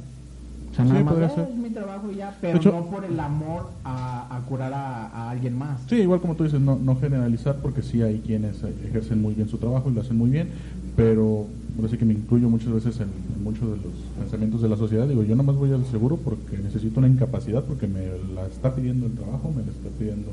[0.70, 2.85] O sea, Sí, nada más podría "Eh, es mi trabajo y ya, pero hecho- no
[2.87, 5.81] por el amor a, a curar a, a alguien más.
[5.88, 9.35] Sí, igual como tú dices, no, no generalizar porque sí hay quienes eh, ejercen muy
[9.35, 10.49] bien su trabajo y lo hacen muy bien,
[10.96, 11.46] pero
[11.85, 15.09] así que me incluyo muchas veces en, en muchos de los pensamientos de la sociedad.
[15.09, 18.73] Digo, yo nada más voy al seguro porque necesito una incapacidad, porque me la está
[18.75, 20.29] pidiendo el trabajo, me la está pidiendo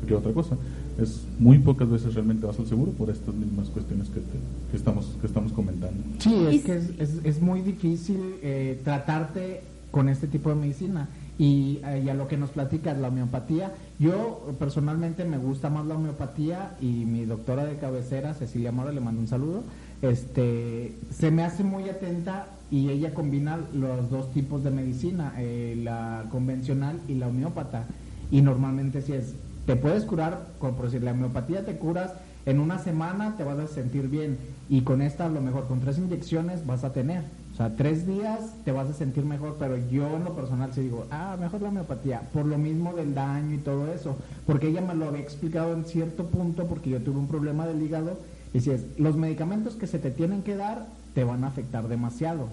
[0.00, 0.56] cualquier otra cosa.
[0.98, 4.76] Es muy pocas veces realmente vas al seguro por estas mismas cuestiones que, te- que
[4.76, 6.02] estamos que estamos comentando.
[6.18, 9.60] Sí, Y es que es, es, es muy difícil eh, tratarte
[9.92, 11.08] con este tipo de medicina.
[11.38, 15.86] Y, eh, y a lo que nos platicas, la homeopatía, yo personalmente me gusta más
[15.86, 19.62] la homeopatía y mi doctora de cabecera, Cecilia Mora, le mando un saludo,
[20.02, 25.80] este, se me hace muy atenta y ella combina los dos tipos de medicina, eh,
[25.82, 27.86] la convencional y la homeópata.
[28.32, 29.34] Y normalmente si es,
[29.68, 32.14] te puedes curar, como por decir, la homeopatía te curas
[32.46, 34.38] en una semana te vas a sentir bien
[34.70, 37.24] y con esta a lo mejor con tres inyecciones vas a tener.
[37.52, 40.80] O sea, tres días te vas a sentir mejor, pero yo en lo personal sí
[40.80, 44.80] digo, ah, mejor la homeopatía, por lo mismo del daño y todo eso, porque ella
[44.80, 48.16] me lo había explicado en cierto punto, porque yo tuve un problema del hígado,
[48.54, 51.88] y si es, los medicamentos que se te tienen que dar te van a afectar
[51.88, 52.48] demasiado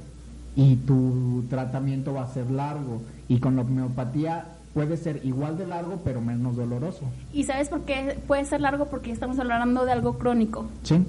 [0.58, 5.66] y tu tratamiento va a ser largo, y con la homeopatía puede ser igual de
[5.66, 7.06] largo pero menos doloroso.
[7.34, 8.86] ¿Y sabes por qué puede ser largo?
[8.88, 10.66] Porque estamos hablando de algo crónico.
[10.84, 11.04] Sí.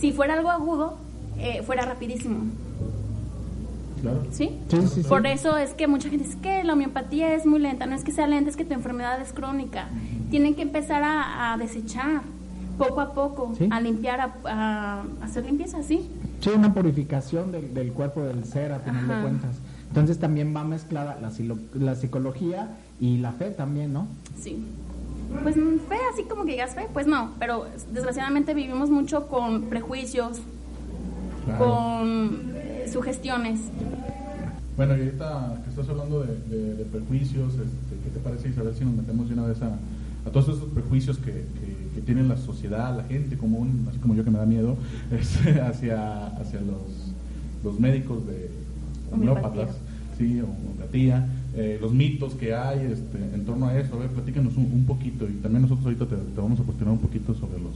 [0.00, 0.96] Si fuera algo agudo,
[1.38, 2.38] eh, fuera rapidísimo.
[4.00, 4.22] Claro.
[4.30, 4.58] ¿Sí?
[4.70, 5.08] Sí, sí, sí.
[5.08, 7.84] Por eso es que mucha gente dice que la homeopatía es muy lenta.
[7.84, 9.88] No es que sea lenta, es que tu enfermedad es crónica.
[10.30, 12.22] Tienen que empezar a, a desechar
[12.78, 16.08] poco a poco, a limpiar, a, a hacer limpieza, ¿sí?
[16.40, 19.22] Sí, una purificación del, del cuerpo del ser, a final de Ajá.
[19.22, 19.56] cuentas.
[19.88, 21.30] Entonces también va mezclada la,
[21.78, 24.06] la psicología y la fe también, ¿no?
[24.40, 24.62] Sí.
[25.42, 27.32] Pues fe, así como que digas fe, pues no.
[27.38, 30.40] Pero desgraciadamente vivimos mucho con prejuicios,
[31.44, 31.64] Claro.
[31.64, 33.60] con eh, sugestiones.
[34.76, 38.74] Bueno, y ahorita que estás hablando de, de- de prejuicios, este, ¿qué te parece Isabel
[38.76, 39.68] si nos metemos de una vez a,
[40.26, 44.14] a todos esos prejuicios que, que- que tiene la sociedad, la gente común, así como
[44.14, 44.76] yo que me da miedo,
[45.10, 47.12] este, hacia, hacia los,
[47.64, 48.50] los médicos de.
[49.12, 49.76] Homeópatas,
[50.16, 53.96] sí, homeopatía, eh, los mitos que hay este, en torno a eso?
[53.96, 56.92] A ver, platícanos un, un poquito y también nosotros ahorita te, te vamos a cuestionar
[56.94, 57.72] un poquito sobre los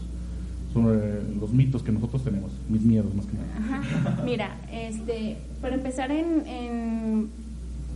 [0.73, 3.83] sobre los mitos que nosotros tenemos, mis miedos más que nada.
[3.83, 4.23] Ajá.
[4.25, 7.29] Mira, este, para empezar en, en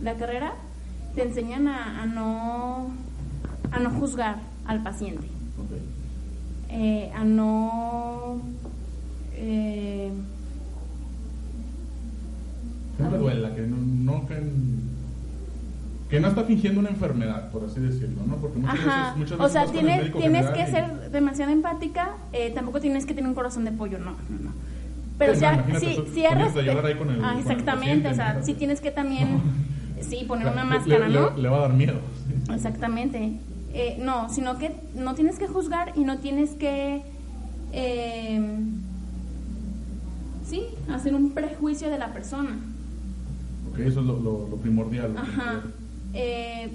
[0.03, 0.53] la carrera,
[1.15, 2.89] te enseñan a, a no
[3.71, 5.25] a no juzgar al paciente,
[5.57, 5.71] Ok.
[6.69, 8.41] eh, a no
[9.35, 10.11] eh,
[13.03, 14.35] no le duela, que no, no- que,
[16.09, 18.37] que no está fingiendo una enfermedad, por así decirlo, ¿no?
[18.37, 21.51] Porque muchas Ajá, veces, muchas o veces sea, con el tienes, tienes que ser demasiado
[21.51, 24.51] empática, eh, tampoco tienes que tener un corazón de pollo, no, no, no.
[25.17, 25.63] Pero ya, tú
[26.87, 29.41] ahí con el- Ah, con el exactamente, paciente, o sea, sí tienes que también,
[30.01, 31.29] sí, poner una máscara, le, ¿no?
[31.35, 31.99] Le, le va a dar miedo.
[32.27, 32.53] sí.
[32.53, 33.31] Exactamente.
[33.73, 37.01] Eh, no, sino que no tienes que juzgar y no tienes que,
[37.73, 38.59] eh,
[40.45, 42.57] sí, hacer un prejuicio de la persona.
[43.85, 45.13] Eso es lo, lo- lo primordial.
[45.13, 45.27] lo Ajá.
[45.31, 45.73] primordial.
[46.13, 46.69] Eh,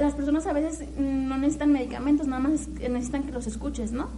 [0.00, 4.08] las personas a veces no necesitan medicamentos, nada más es- necesitan que los escuches, ¿no?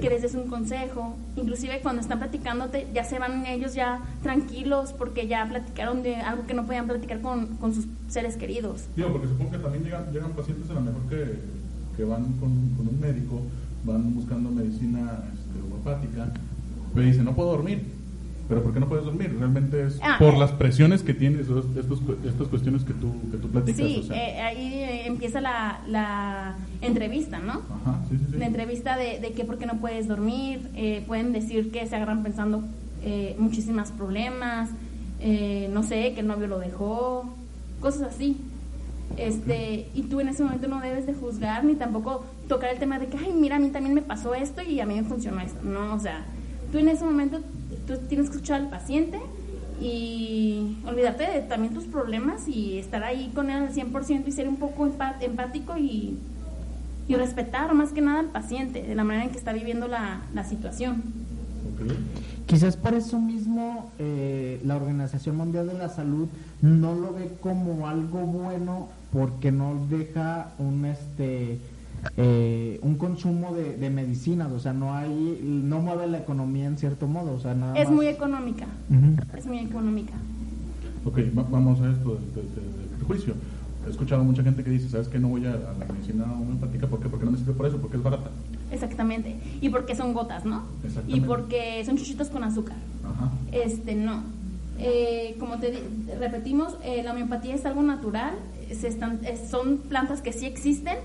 [0.00, 1.16] Que les des un consejo.
[1.36, 6.46] Inclusive cuando están platicándote, ya se van ellos ya tranquilos porque ya platicaron de algo
[6.46, 8.84] que no podían platicar con, con sus seres queridos.
[8.96, 11.38] Digo, porque supongo que también llegan, llegan pacientes a lo mejor que,
[11.96, 13.40] que van con, con un médico,
[13.84, 16.32] van buscando medicina este, homeopática,
[16.94, 17.86] pero dicen, no puedo dormir.
[18.48, 19.34] ¿Pero por qué no puedes dormir?
[19.38, 20.38] Realmente es Ah, por eh.
[20.38, 21.66] las presiones que tienes, estos,
[22.24, 23.76] estas cuestiones que tú, que tú platicas.
[23.86, 24.16] Sí, o sea.
[24.16, 27.60] eh, ahí eh, empieza la, la entrevista, ¿no?
[27.82, 28.36] Ajá, sí, sí, sí.
[28.38, 31.96] La entrevista de, de que por qué no puedes dormir, eh, pueden decir que se
[31.96, 32.62] agarran pensando
[33.38, 34.68] muchísimos problemas,
[35.20, 37.24] eh, no sé, que el novio lo dejó,
[37.80, 38.36] cosas así.
[39.16, 42.98] Este, y tú en ese momento no debes de juzgar ni tampoco tocar el tema
[42.98, 45.40] de que, ay, mira, a mí también me pasó esto y a mí me funcionó
[45.40, 45.58] esto.
[45.64, 46.24] No, o sea,
[46.70, 47.40] tú en ese momento
[47.88, 49.18] tú tienes que escuchar al paciente
[49.80, 54.48] y olvidarte de también tus problemas y estar ahí con él al 100% y ser
[54.48, 54.88] un poco
[55.20, 56.18] empático y,
[57.08, 60.20] y respetar más que nada al paciente de la manera en que está viviendo la,
[60.34, 61.02] la situación.
[61.74, 61.92] Ok.
[62.46, 66.28] Quizás por eso mismo eh, la Organización Mundial de la Salud
[66.62, 71.58] no lo ve como algo bueno porque no deja un este
[72.16, 76.78] eh, un consumo de, de medicinas, o sea, no hay no mueve la economía en
[76.78, 78.66] cierto modo, o sea, nada Es más- muy económica,
[79.36, 80.14] es muy económica.
[81.04, 83.34] Ok, va- vamos a esto del, del- del- del prejuicio.
[83.86, 85.18] He escuchado mucha gente que dice, ¿sabes qué?
[85.18, 86.86] No voy a, a la medicina homeopática.
[86.86, 87.08] ¿Por qué?
[87.08, 88.30] Porque no me sirve por eso, porque es barata.
[88.70, 89.36] Exactamente.
[89.62, 90.64] Y porque son gotas, ¿no?
[90.84, 91.16] Exactamente.
[91.16, 92.76] Y porque son chuchitos con azúcar.
[93.04, 93.30] Ajá.
[93.52, 94.22] Este, no.
[94.78, 98.34] Eh, como te di- repetimos, eh, la homeopatía es algo natural,
[98.78, 100.96] se están, eh, son plantas que sí existen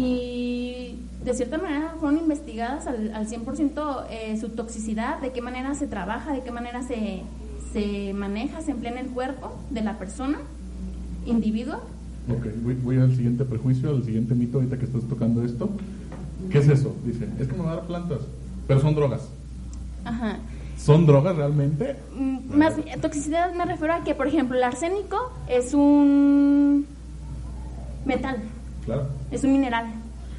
[0.00, 5.74] y de cierta manera fueron investigadas al, al 100% eh, su toxicidad, de qué manera
[5.74, 7.22] se trabaja, de qué manera se,
[7.72, 10.38] se maneja, se emplea en el cuerpo de la persona,
[11.26, 11.76] individuo.
[12.28, 15.68] Ok, voy, voy al siguiente prejuicio, al siguiente mito ahorita que estás tocando esto.
[16.50, 16.94] ¿Qué es eso?
[17.04, 18.20] Dicen, es a dar plantas,
[18.66, 19.28] pero son drogas.
[20.04, 20.38] Ajá.
[20.78, 21.96] ¿Son drogas realmente?
[22.16, 26.86] Mm, Más toxicidad me refiero a que, por ejemplo, el arsénico es un
[28.06, 28.38] metal,
[28.84, 29.06] Claro.
[29.30, 29.86] es un mineral.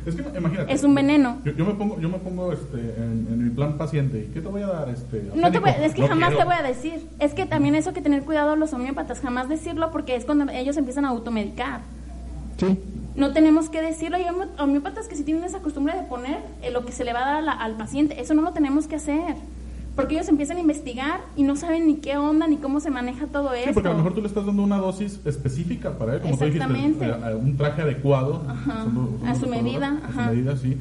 [0.06, 0.74] Es que imagínate.
[0.74, 1.38] Es un veneno.
[1.46, 4.28] Yo, yo me pongo, yo me pongo este, en, en mi plan paciente.
[4.30, 4.90] ¿Y qué te voy a dar?
[4.90, 6.40] Este, No te voy- es que No jamás quiero.
[6.40, 7.08] te voy a decir.
[7.20, 10.76] Es que también eso que tener cuidado los homeópatas, jamás decirlo porque es cuando ellos
[10.78, 11.82] empiezan a automedicar.
[12.58, 12.80] Sí.
[13.16, 14.18] No tenemos que decirlo.
[14.18, 14.26] Hay
[14.58, 17.26] homeópatas que sí tienen esa costumbre de poner eh, lo que se le va a
[17.26, 18.20] dar a la- al paciente.
[18.20, 19.36] Eso no lo tenemos que hacer.
[19.96, 23.28] Porque ellos empiezan a investigar y no saben ni qué onda ni cómo se maneja
[23.28, 23.74] todo Sí, esto.
[23.74, 26.46] porque a lo mejor tú le estás dando una dosis específica para él, como tú
[26.46, 27.06] dijiste, Exactamente.
[27.08, 28.42] eh, un traje adecuado.
[28.48, 28.84] Ajá.
[28.86, 30.32] son- son A su medida, A su ajá.
[30.32, 30.78] medida, sí.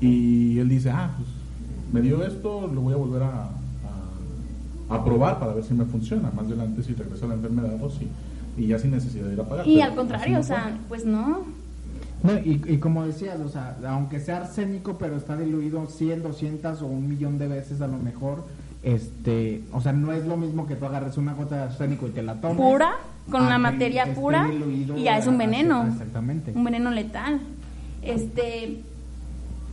[0.00, 1.28] Y él dice, ah, pues
[1.92, 3.50] me dio esto, lo voy a volver a,
[4.90, 6.30] a, a probar para ver si me funciona.
[6.34, 8.08] Más adelante, si regresa la enfermedad o si,
[8.56, 9.66] y ya sin necesidad de ir a pagar.
[9.68, 11.42] Y al contrario, no o sea, pues no.
[12.22, 16.82] No, y, y como decías, o sea, aunque sea arsénico, pero está diluido 100, 200
[16.82, 18.44] o un millón de veces a lo mejor,
[18.82, 22.10] este, o sea, no es lo mismo que tú agarres una gota de arsénico y
[22.10, 22.56] te la tomes.
[22.56, 22.92] Pura,
[23.30, 24.48] con a una que materia pura,
[24.96, 25.86] y ya es un a- veneno.
[25.86, 26.52] Exactamente.
[26.54, 27.40] Un veneno letal.
[28.02, 28.80] Este,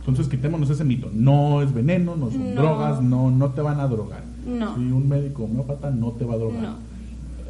[0.00, 1.10] Entonces quitémonos ese mito.
[1.12, 2.60] No es veneno, no son No.
[2.62, 4.22] drogas, no, no te van a drogar.
[4.46, 4.76] No.
[4.76, 6.62] Si un médico homeópata no te va a drogar.
[6.62, 6.85] no.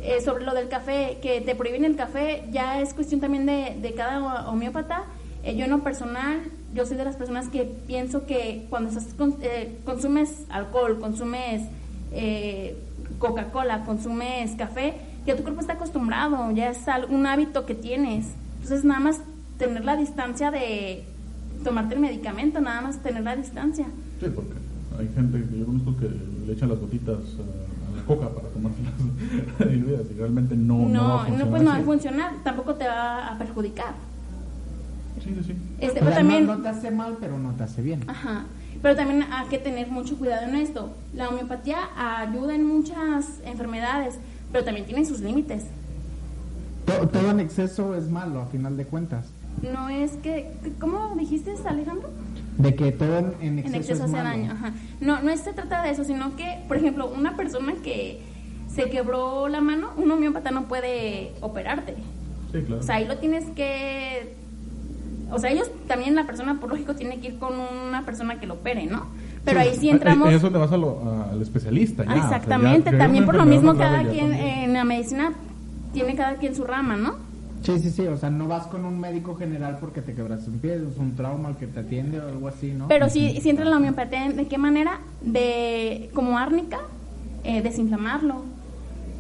[0.09, 3.77] Eh, sobre lo del café, que te prohíben el café, ya es cuestión también de,
[3.83, 5.03] de cada homeópata.
[5.43, 6.43] Eh, yo en lo personal,
[6.75, 11.63] yo soy de las personas que pienso que cuando estás con- eh, consumes alcohol, consumes
[12.13, 12.77] eh,
[13.19, 14.95] Coca-Cola, consumes café,
[15.27, 18.27] ya tu cuerpo está acostumbrado, ya es un hábito que tienes.
[18.63, 19.21] Entonces nada más
[19.59, 21.03] tener la distancia de
[21.65, 23.87] tomarte el medicamento, nada más tener la distancia.
[24.21, 24.53] Sí, porque
[25.01, 26.09] hay gente que yo conozco que
[26.47, 27.19] le echan las gotitas
[28.07, 28.93] coca para tomárselas
[29.71, 32.33] diluidas y realmente no, no, va a No, no, funcionar pues no va a funcionar,
[32.45, 33.95] tampoco te va a perjudicar.
[35.23, 35.55] Sí, sí, sí.
[35.81, 38.05] Este, pero también, no, no te hace mal, pero no te hace bien.
[38.07, 38.45] ajá,
[38.83, 40.91] pero también hay que tener mucho cuidado en esto.
[41.15, 44.17] La homeopatía ayuda en muchas enfermedades,
[44.53, 45.65] pero también tiene sus límites.
[46.85, 49.27] To- Todo en exceso es malo, a final de cuentas.
[49.75, 52.11] No es que, ¿cómo dijiste, Alejandro?
[52.59, 54.29] De que todo en, exceso, En exceso es hace malo.
[54.31, 54.53] daño.
[54.53, 54.73] Ajá.
[55.01, 58.21] No, no se trata de eso, sino que, por ejemplo, una persona que
[58.75, 61.95] se quebró la mano, un homeópata no puede operarte.
[62.53, 62.81] Sí, claro.
[62.81, 64.35] O sea, ahí lo tienes que...
[65.31, 68.47] O sea, ellos también, la persona por lógico, tiene que ir con una persona que
[68.47, 69.07] lo opere, ¿no?
[69.45, 70.29] Pero ahí sí entramos...
[70.29, 72.05] Ahí es donde vas a lo- a- al especialista.
[72.05, 75.33] ya, Ah, o sea, ya- exactamente, también por lo mismo cada quien en la medicina
[75.93, 77.15] tiene cada quien su rama, ¿no?
[77.67, 80.61] Sí, sí, sí, o sea, no vas con un médico general porque te quebraste un
[80.61, 82.87] pie, es un trauma el que te atiende o algo así, ¿no?
[82.87, 85.01] Pero sí, sí entra en la homeopatía, ¿de qué manera?
[85.21, 86.79] De, como árnica,
[87.43, 88.45] eh, desinflamarlo.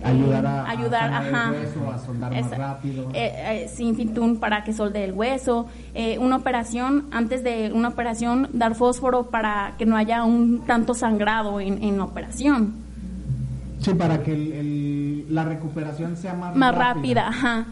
[0.04, 1.50] Ayudar a- a ayudar, el ajá.
[1.50, 3.08] hueso, a soldar más rápido.
[3.14, 5.66] eh, eh, para que solde el hueso.
[5.94, 10.94] eh, una operación, antes de una operación, dar fósforo para que no haya un tanto
[10.94, 12.74] sangrado en, en la operación.
[13.80, 17.66] Sí, para que el- el- la recuperación sea más, más rápida, ajá.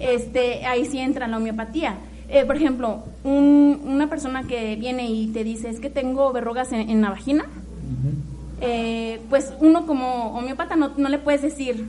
[0.00, 1.96] Este, ahí sí entra la homeopatía.
[2.28, 6.72] Eh, por ejemplo, un- una persona que viene y te dice, es que tengo verrugas
[6.72, 7.44] en, en la vagina,
[8.60, 11.86] eh, pues uno como homeópata no, no le puedes decir,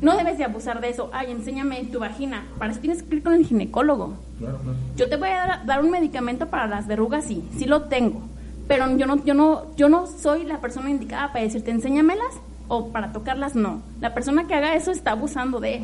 [0.00, 3.22] no debes de abusar de eso, ay, enséñame tu vagina, para eso tienes que ir
[3.22, 4.14] con el ginecólogo.
[4.38, 4.78] Claro, claro.
[4.96, 8.22] Yo te voy a dar, dar un medicamento para las verrugas, sí, sí lo tengo,
[8.66, 12.34] pero yo no, yo no, yo no soy la persona indicada para decirte enséñamelas
[12.68, 13.82] o para tocarlas, no.
[14.00, 15.82] La persona que haga eso está abusando de.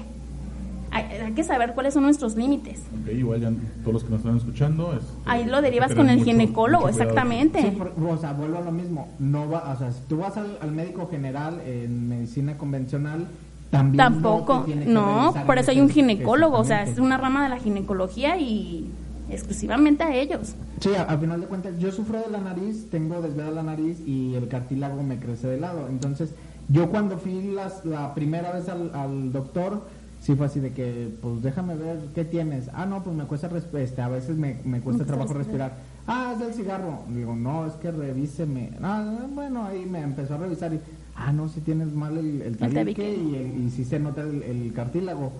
[0.92, 2.80] Hay, que saber cuáles son nuestros límites.
[3.02, 4.92] Ok, igual ya todos los que nos están escuchando.
[4.94, 7.62] es- Ahí lo derivas con el mucho- ginecólogo, mucho exactamente.
[7.62, 9.08] Sí, por- o sea, vuelvo a lo mismo.
[9.20, 13.28] No va, o sea, si tú vas al, al médico general en medicina convencional,
[13.70, 17.50] también Tampoco, no, no, por eso hay un ginecólogo, o sea, es una rama de
[17.50, 18.90] la ginecología y
[19.30, 20.54] exclusivamente a ellos.
[20.80, 24.34] Sí, al final de cuentas, yo sufro de la nariz, tengo desviada la nariz y
[24.34, 25.86] el cartílago me crece de lado.
[25.88, 26.30] Entonces,
[26.68, 29.82] yo cuando fui las- la primera vez al, al doctor,
[30.20, 32.68] sí fue así de que, pues déjame ver qué tienes.
[32.72, 35.76] Ah, no, pues me cuesta, este, a veces me, me cuesta trabajo respirar.
[36.06, 37.00] Ah, es del cigarro.
[37.08, 38.70] Digo, no, es que revíseme.
[38.82, 40.80] Ah, bueno, ahí me empezó a revisar y,
[41.16, 43.16] ah, no, si tienes mal el, el tabique tabique.
[43.16, 45.32] y, el- y sí se nota el, el cartílago.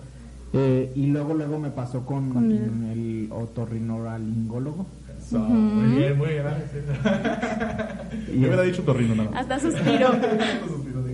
[0.53, 2.51] Eh, y luego, luego me pasó con, Con
[2.91, 4.85] el otorrinolaringólogo.
[5.17, 6.43] Eso, Muy bien, muy bien.
[8.33, 9.41] Y Yo hubiera dicho torrino nada más.
[9.41, 10.09] Hasta suspiro.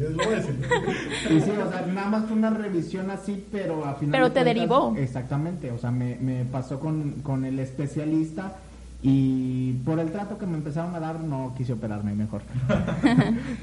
[0.10, 0.56] Lo voy a decir.
[1.30, 4.12] Y sí, o sea, nada más fue una revisión así, pero al final.
[4.13, 4.95] Pero te cuentas- derivó.
[4.97, 8.54] Exactamente, o sea, me, me pasó con, con el especialista
[9.04, 12.41] y por el trato que me empezaron a dar no quise operarme mejor.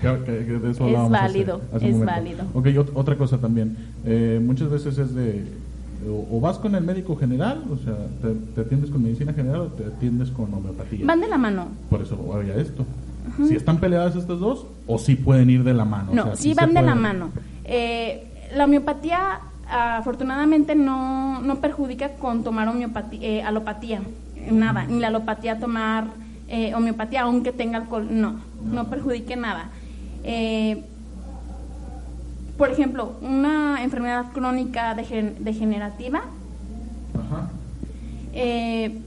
[0.03, 2.13] De eso Es hace- válido, hace es momento.
[2.13, 2.45] válido.
[2.55, 3.77] Ok, ot- otra cosa también.
[4.05, 5.45] Eh, muchas veces es de.
[6.09, 9.61] O, o vas con el médico general, o sea, te, te atiendes con medicina general
[9.63, 11.07] o te atiendes con homeopatía.
[11.07, 11.69] Van de la mano.
[11.91, 12.85] Por eso había esto.
[13.49, 16.13] Si están peleadas estas dos, o si pueden ir de la mano.
[16.13, 17.31] o No, sea, sí van de la mano.
[17.65, 24.03] Eh, la homeopatía, afortunadamente, no, no perjudica con tomar homeopatía, eh, alopatía,
[24.51, 26.09] nada, ni la alopatía tomar
[26.49, 29.71] eh, homeopatía, aunque tenga alcohol, no, no perjudique nada.
[30.23, 30.85] Eh,
[32.57, 36.23] por ejemplo, una enfermedad crónica degen- degenerativa,
[37.19, 37.51] Ajá.
[38.33, 38.99] eh,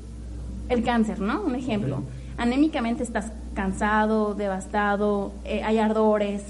[0.69, 1.41] el cáncer, ¿no?
[1.43, 2.03] Un ejemplo.
[2.37, 6.43] Anémicamente estás cansado, devastado, eh, hay ardores.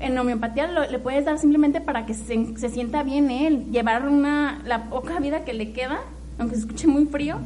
[0.00, 4.08] En homeopatía lo- le puedes dar simplemente para que se, se sienta bien él, llevar
[4.08, 5.98] una la poca vida que le queda,
[6.38, 7.36] aunque se escuche muy frío,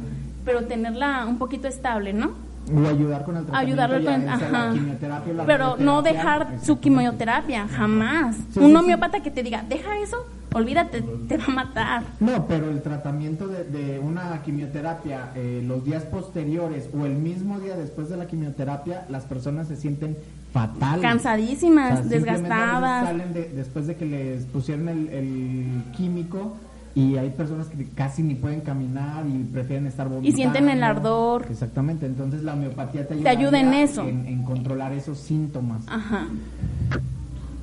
[0.45, 2.31] pero tenerla un poquito estable, ¿no?
[2.75, 3.55] O ayudar con el tratamiento.
[3.55, 8.35] Ayudarlo ya con, la quimioterapia la Pero no dejar su quimioterapia, jamás.
[8.51, 8.75] Sí, un sí, sí.
[8.75, 12.03] homeópata que te diga, deja eso olvídate, te va a matar.
[12.19, 17.59] No, pero el tratamiento de, de una quimioterapia, eh, los días posteriores o el mismo
[17.59, 20.17] día después de la quimioterapia, las personas se sienten
[20.53, 21.01] fatal.
[21.01, 23.05] Cansadísimas, O sea, desgastadas.
[23.05, 26.55] Salen de- después de que les pusieron el, el químico
[26.97, 30.27] y hay personas que casi ni pueden caminar y prefieren estar vomitando.
[30.29, 31.45] Y sienten el ardor.
[31.47, 34.01] Exactamente, entonces la homeopatía te ayuda, Te ayuda en eso.
[34.07, 35.83] En, en controlar esos síntomas.
[35.87, 36.25] Ajá.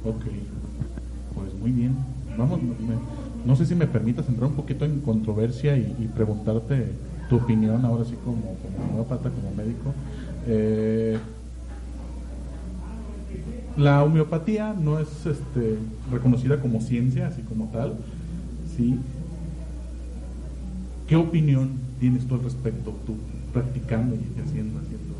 [0.04, 0.22] Ok,
[1.34, 1.96] pues muy bien.
[2.38, 2.68] Vamos, me-
[3.44, 6.92] no sé si me permitas entrar un poquito en controversia y, y preguntarte
[7.28, 9.92] tu opinión ahora sí como, como homeópata, como médico.
[10.46, 11.18] Eh,
[13.76, 15.76] la homeopatía no es este,
[16.12, 17.94] reconocida como ciencia, así como tal.
[18.76, 18.98] ¿sí?
[21.06, 23.16] ¿Qué opinión tienes tú al respecto, tú
[23.52, 25.14] practicando y haciendo, haciendo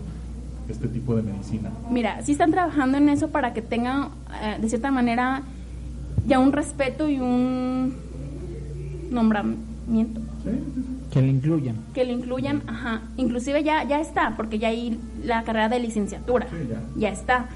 [0.68, 1.70] este tipo de medicina?
[1.91, 4.09] Mira, sí están trabajando en eso para que tengan,
[4.43, 5.43] eh, de cierta manera,
[6.26, 7.95] ya un respeto y un
[9.11, 10.20] nombramiento.
[11.12, 11.76] Que le incluyan.
[11.93, 13.03] Que lo incluyan, ajá.
[13.16, 16.49] Inclusive ya, ya está, porque ya hay la carrera de licenciatura.
[16.51, 16.82] Sí, ya.
[16.97, 17.49] ya está.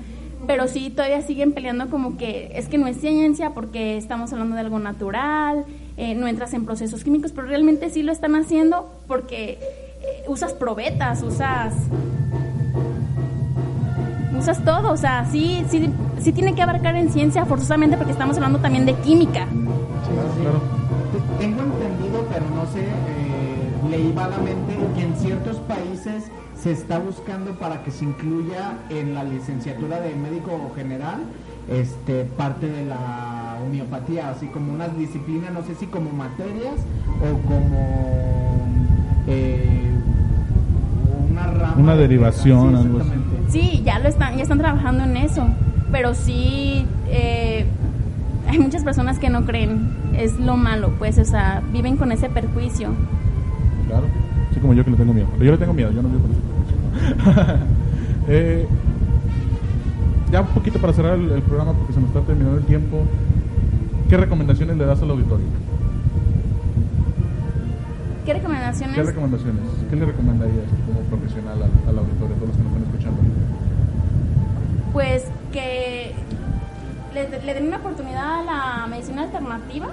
[0.47, 4.55] Pero sí, todavía siguen peleando como que es que no es ciencia porque estamos hablando
[4.55, 5.65] de algo natural,
[5.99, 9.59] eh, no entras en procesos químicos, pero realmente sí lo están haciendo porque
[10.01, 11.75] eh, usas probetas, usas
[14.39, 15.91] usas todo, o sea, sí, sí,
[16.21, 19.47] sí tiene que abarcar en ciencia forzosamente porque estamos hablando también de química.
[19.47, 20.61] Claro, claro.
[21.13, 26.25] Te- Tengo entendido, pero no sé, eh, leí vagamente que en ciertos países
[26.61, 31.19] se está buscando para que se incluya en la licenciatura de médico general
[31.69, 36.75] este parte de la homeopatía, así como unas disciplinas, no sé si como materias
[37.21, 38.67] o como
[39.27, 39.91] eh,
[41.31, 41.75] una rama.
[41.77, 43.09] Una de- derivación, sí, algo así.
[43.09, 43.51] exactamente.
[43.53, 45.47] Sí, ya lo están, ya están trabajando en eso,
[45.93, 47.67] pero sí eh,
[48.49, 52.29] hay muchas personas que no creen, es lo malo, pues, o sea, viven con ese
[52.29, 52.91] perjuicio.
[53.87, 54.05] Claro,
[54.51, 55.29] así como yo que le tengo miedo.
[55.33, 57.55] Pero yo le tengo miedo, yo no vivo con eso.
[58.31, 58.67] Eh,
[60.31, 62.99] ya un poquito para cerrar el, el programa porque se nos está terminando el tiempo.
[64.09, 65.47] ¿Qué recomendaciones le das al auditorio?
[68.25, 68.97] ¿Qué recomendaciones?
[68.97, 69.63] ¿Qué recomendaciones?
[69.91, 73.21] ¿Qué le recomendarías como profesional al, al auditorio, a todos los que nos están escuchando?
[74.93, 76.15] Pues que
[77.15, 78.43] le, le den una oportunidad a
[78.81, 79.89] la medicina alternativa,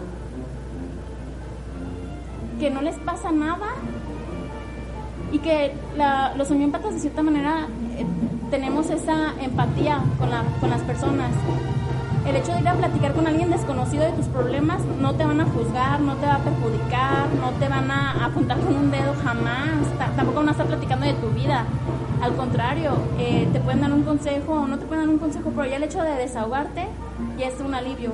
[2.60, 3.68] que no les pasa nada
[5.32, 8.06] y que la- los homeópatas de cierta manera eh,
[8.50, 11.32] tenemos esa empatía con, la- con las personas.
[12.26, 15.40] El hecho de ir a platicar con alguien desconocido de tus problemas no te van
[15.42, 19.14] a juzgar, no te va a perjudicar, no te van a apuntar con un dedo
[19.24, 21.66] jamás, ta- tampoco van a estar platicando de tu vida.
[22.22, 25.52] Al contrario, eh, te pueden dar un consejo o no te pueden dar un consejo,
[25.56, 26.88] pero ya el hecho de desahogarte
[27.38, 28.14] ya es un alivio.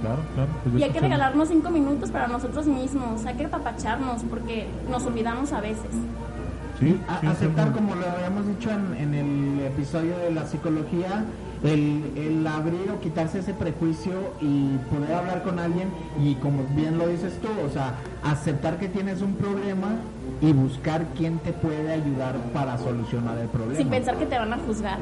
[0.00, 0.50] Claro, claro.
[0.62, 4.68] pues ya Y hay que regalarnos cinco minutos para nosotros mismos, hay que apapacharnos porque
[4.88, 5.90] nos olvidamos a veces.
[6.78, 7.74] Sí, A- sí, aceptar, sí.
[7.74, 11.24] como lo habíamos dicho en, en el episodio de la psicología,
[11.64, 15.88] el, el abrir o quitarse ese prejuicio y poder hablar con alguien
[16.22, 19.88] y como bien lo dices tú, o sea, aceptar que tienes un problema
[20.40, 23.76] y buscar quién te puede ayudar para solucionar el problema.
[23.76, 24.98] Sin pensar que te van a juzgar.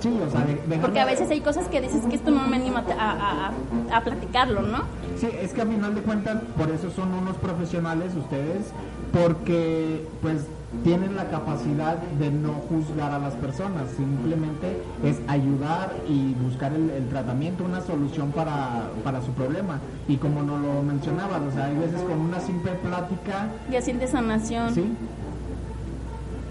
[0.00, 2.56] Sí, o sea, de- Porque a veces hay cosas que dices que esto no me
[2.56, 3.46] anima a, a-
[3.92, 4.78] a- a platicarlo, ¿no?
[5.16, 8.72] Sí, es que a final de cuentas, por eso son unos profesionales ustedes,
[9.12, 10.44] porque pues
[10.82, 16.90] tienen la capacidad de no juzgar a las personas, simplemente es ayudar y buscar el,
[16.90, 19.80] el tratamiento, una solución para, para su problema.
[20.08, 24.10] Y como nos lo mencionabas, o sea, hay veces con una simple plática, Ya sientes
[24.10, 24.74] sanación.
[24.74, 24.92] ¿sí?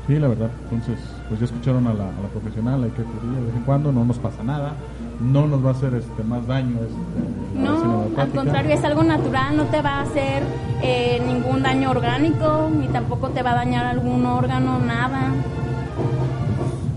[0.07, 0.49] Sí, la verdad.
[0.63, 3.63] Entonces, pues ya escucharon a la, a la profesional, hay que acudir de vez en
[3.63, 4.74] cuando, no nos pasa nada,
[5.20, 6.78] no nos va a hacer este más daño.
[6.82, 10.43] Este, No, al contrario, es algo natural, no te va a hacer
[10.82, 15.32] eh, ningún daño orgánico, ni tampoco te va a dañar algún órgano, nada.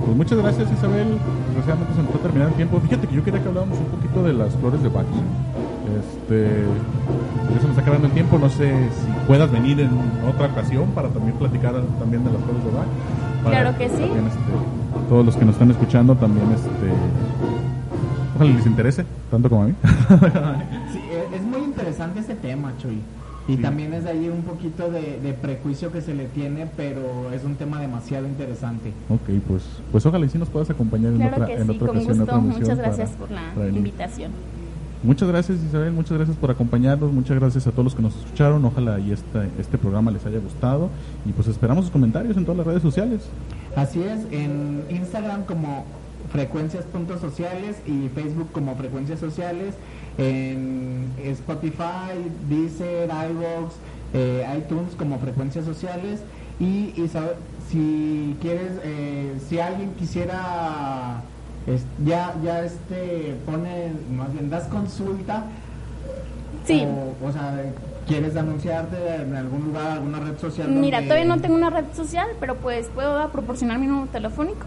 [0.04, 2.80] Pues muchas gracias Isabel, desgraciadamente se nos está terminando el tiempo.
[2.80, 5.06] Fíjate que yo quería que habláramos un poquito de las flores de Bach.
[5.98, 6.64] Este,
[7.52, 9.90] ya se nos está acabando el tiempo, no sé si puedas venir en
[10.28, 12.86] otra ocasión para también platicar también de las flores de Bach.
[13.50, 13.94] Claro que sí.
[13.94, 16.68] también, este, todos los que nos están escuchando también este,
[18.36, 19.74] ojalá les interese, tanto como a mí.
[20.92, 22.98] Sí, e- es muy interesante ese tema, Chuy.
[23.48, 23.62] Y Sí.
[23.62, 27.44] también es de ahí un poquito de, de prejuicio que se le tiene, pero es
[27.44, 28.92] un tema demasiado interesante.
[29.08, 29.62] ok, pues,
[29.92, 31.96] pues ojalá y sí nos puedas acompañar en Claro otra, que en sí, otra con
[31.96, 32.14] ocasión.
[32.16, 32.40] en gusto.
[32.40, 34.32] Muchas para- gracias por la para invitación.
[35.04, 38.64] Muchas gracias Isabel, muchas gracias por acompañarnos, muchas gracias a todos los que nos escucharon,
[38.64, 40.88] ojalá y este, este programa les haya gustado
[41.24, 43.20] y pues esperamos sus comentarios en todas las redes sociales.
[43.76, 45.84] Así es, en Instagram como
[46.30, 49.74] frecuencias puntos sociales y Facebook como frecuencias sociales,
[50.18, 53.74] en Spotify, Deezer, iVoox,
[54.14, 56.20] eh, iTunes como frecuencias sociales
[56.58, 57.10] y, y
[57.68, 61.22] si quieres, eh, si alguien quisiera,
[62.04, 65.44] ya, ya este, pone, más bien, das consulta.
[66.64, 66.86] Sí.
[67.22, 67.60] O, sea,
[68.06, 70.68] ¿quieres anunciarte en algún lugar, alguna red social?
[70.68, 74.66] Mira, todavía no tengo una red social, pero pues puedo proporcionar mi número telefónico.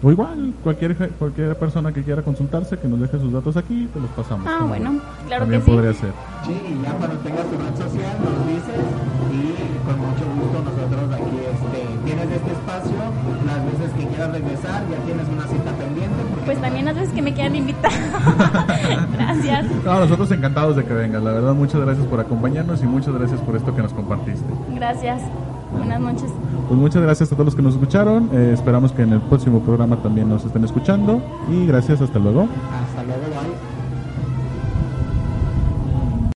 [0.00, 3.98] O igual, cualquier cualquier persona que quiera consultarse, que nos deje sus datos aquí, te
[3.98, 4.46] los pasamos.
[4.46, 5.70] Ah, bueno, claro También que sí.
[5.72, 6.12] podría ser.
[6.46, 8.86] Sí, y ya cuando tengas tu red social nos dices
[9.34, 9.42] y
[9.82, 12.94] con mucho gusto nosotros aquí este, tienes este espacio,
[13.44, 15.70] las veces que quieras regresar ya tienes una cita.
[16.48, 17.92] Pues también las veces que me quieran invitar.
[19.12, 19.66] gracias.
[19.84, 23.38] No, nosotros encantados de que vengas, la verdad muchas gracias por acompañarnos y muchas gracias
[23.42, 24.46] por esto que nos compartiste.
[24.74, 25.20] Gracias.
[25.76, 26.30] Buenas noches.
[26.68, 28.30] Pues muchas gracias a todos los que nos escucharon.
[28.32, 31.20] Eh, esperamos que en el próximo programa también nos estén escuchando.
[31.52, 32.48] Y gracias, hasta luego.
[32.72, 33.67] Hasta luego, bye.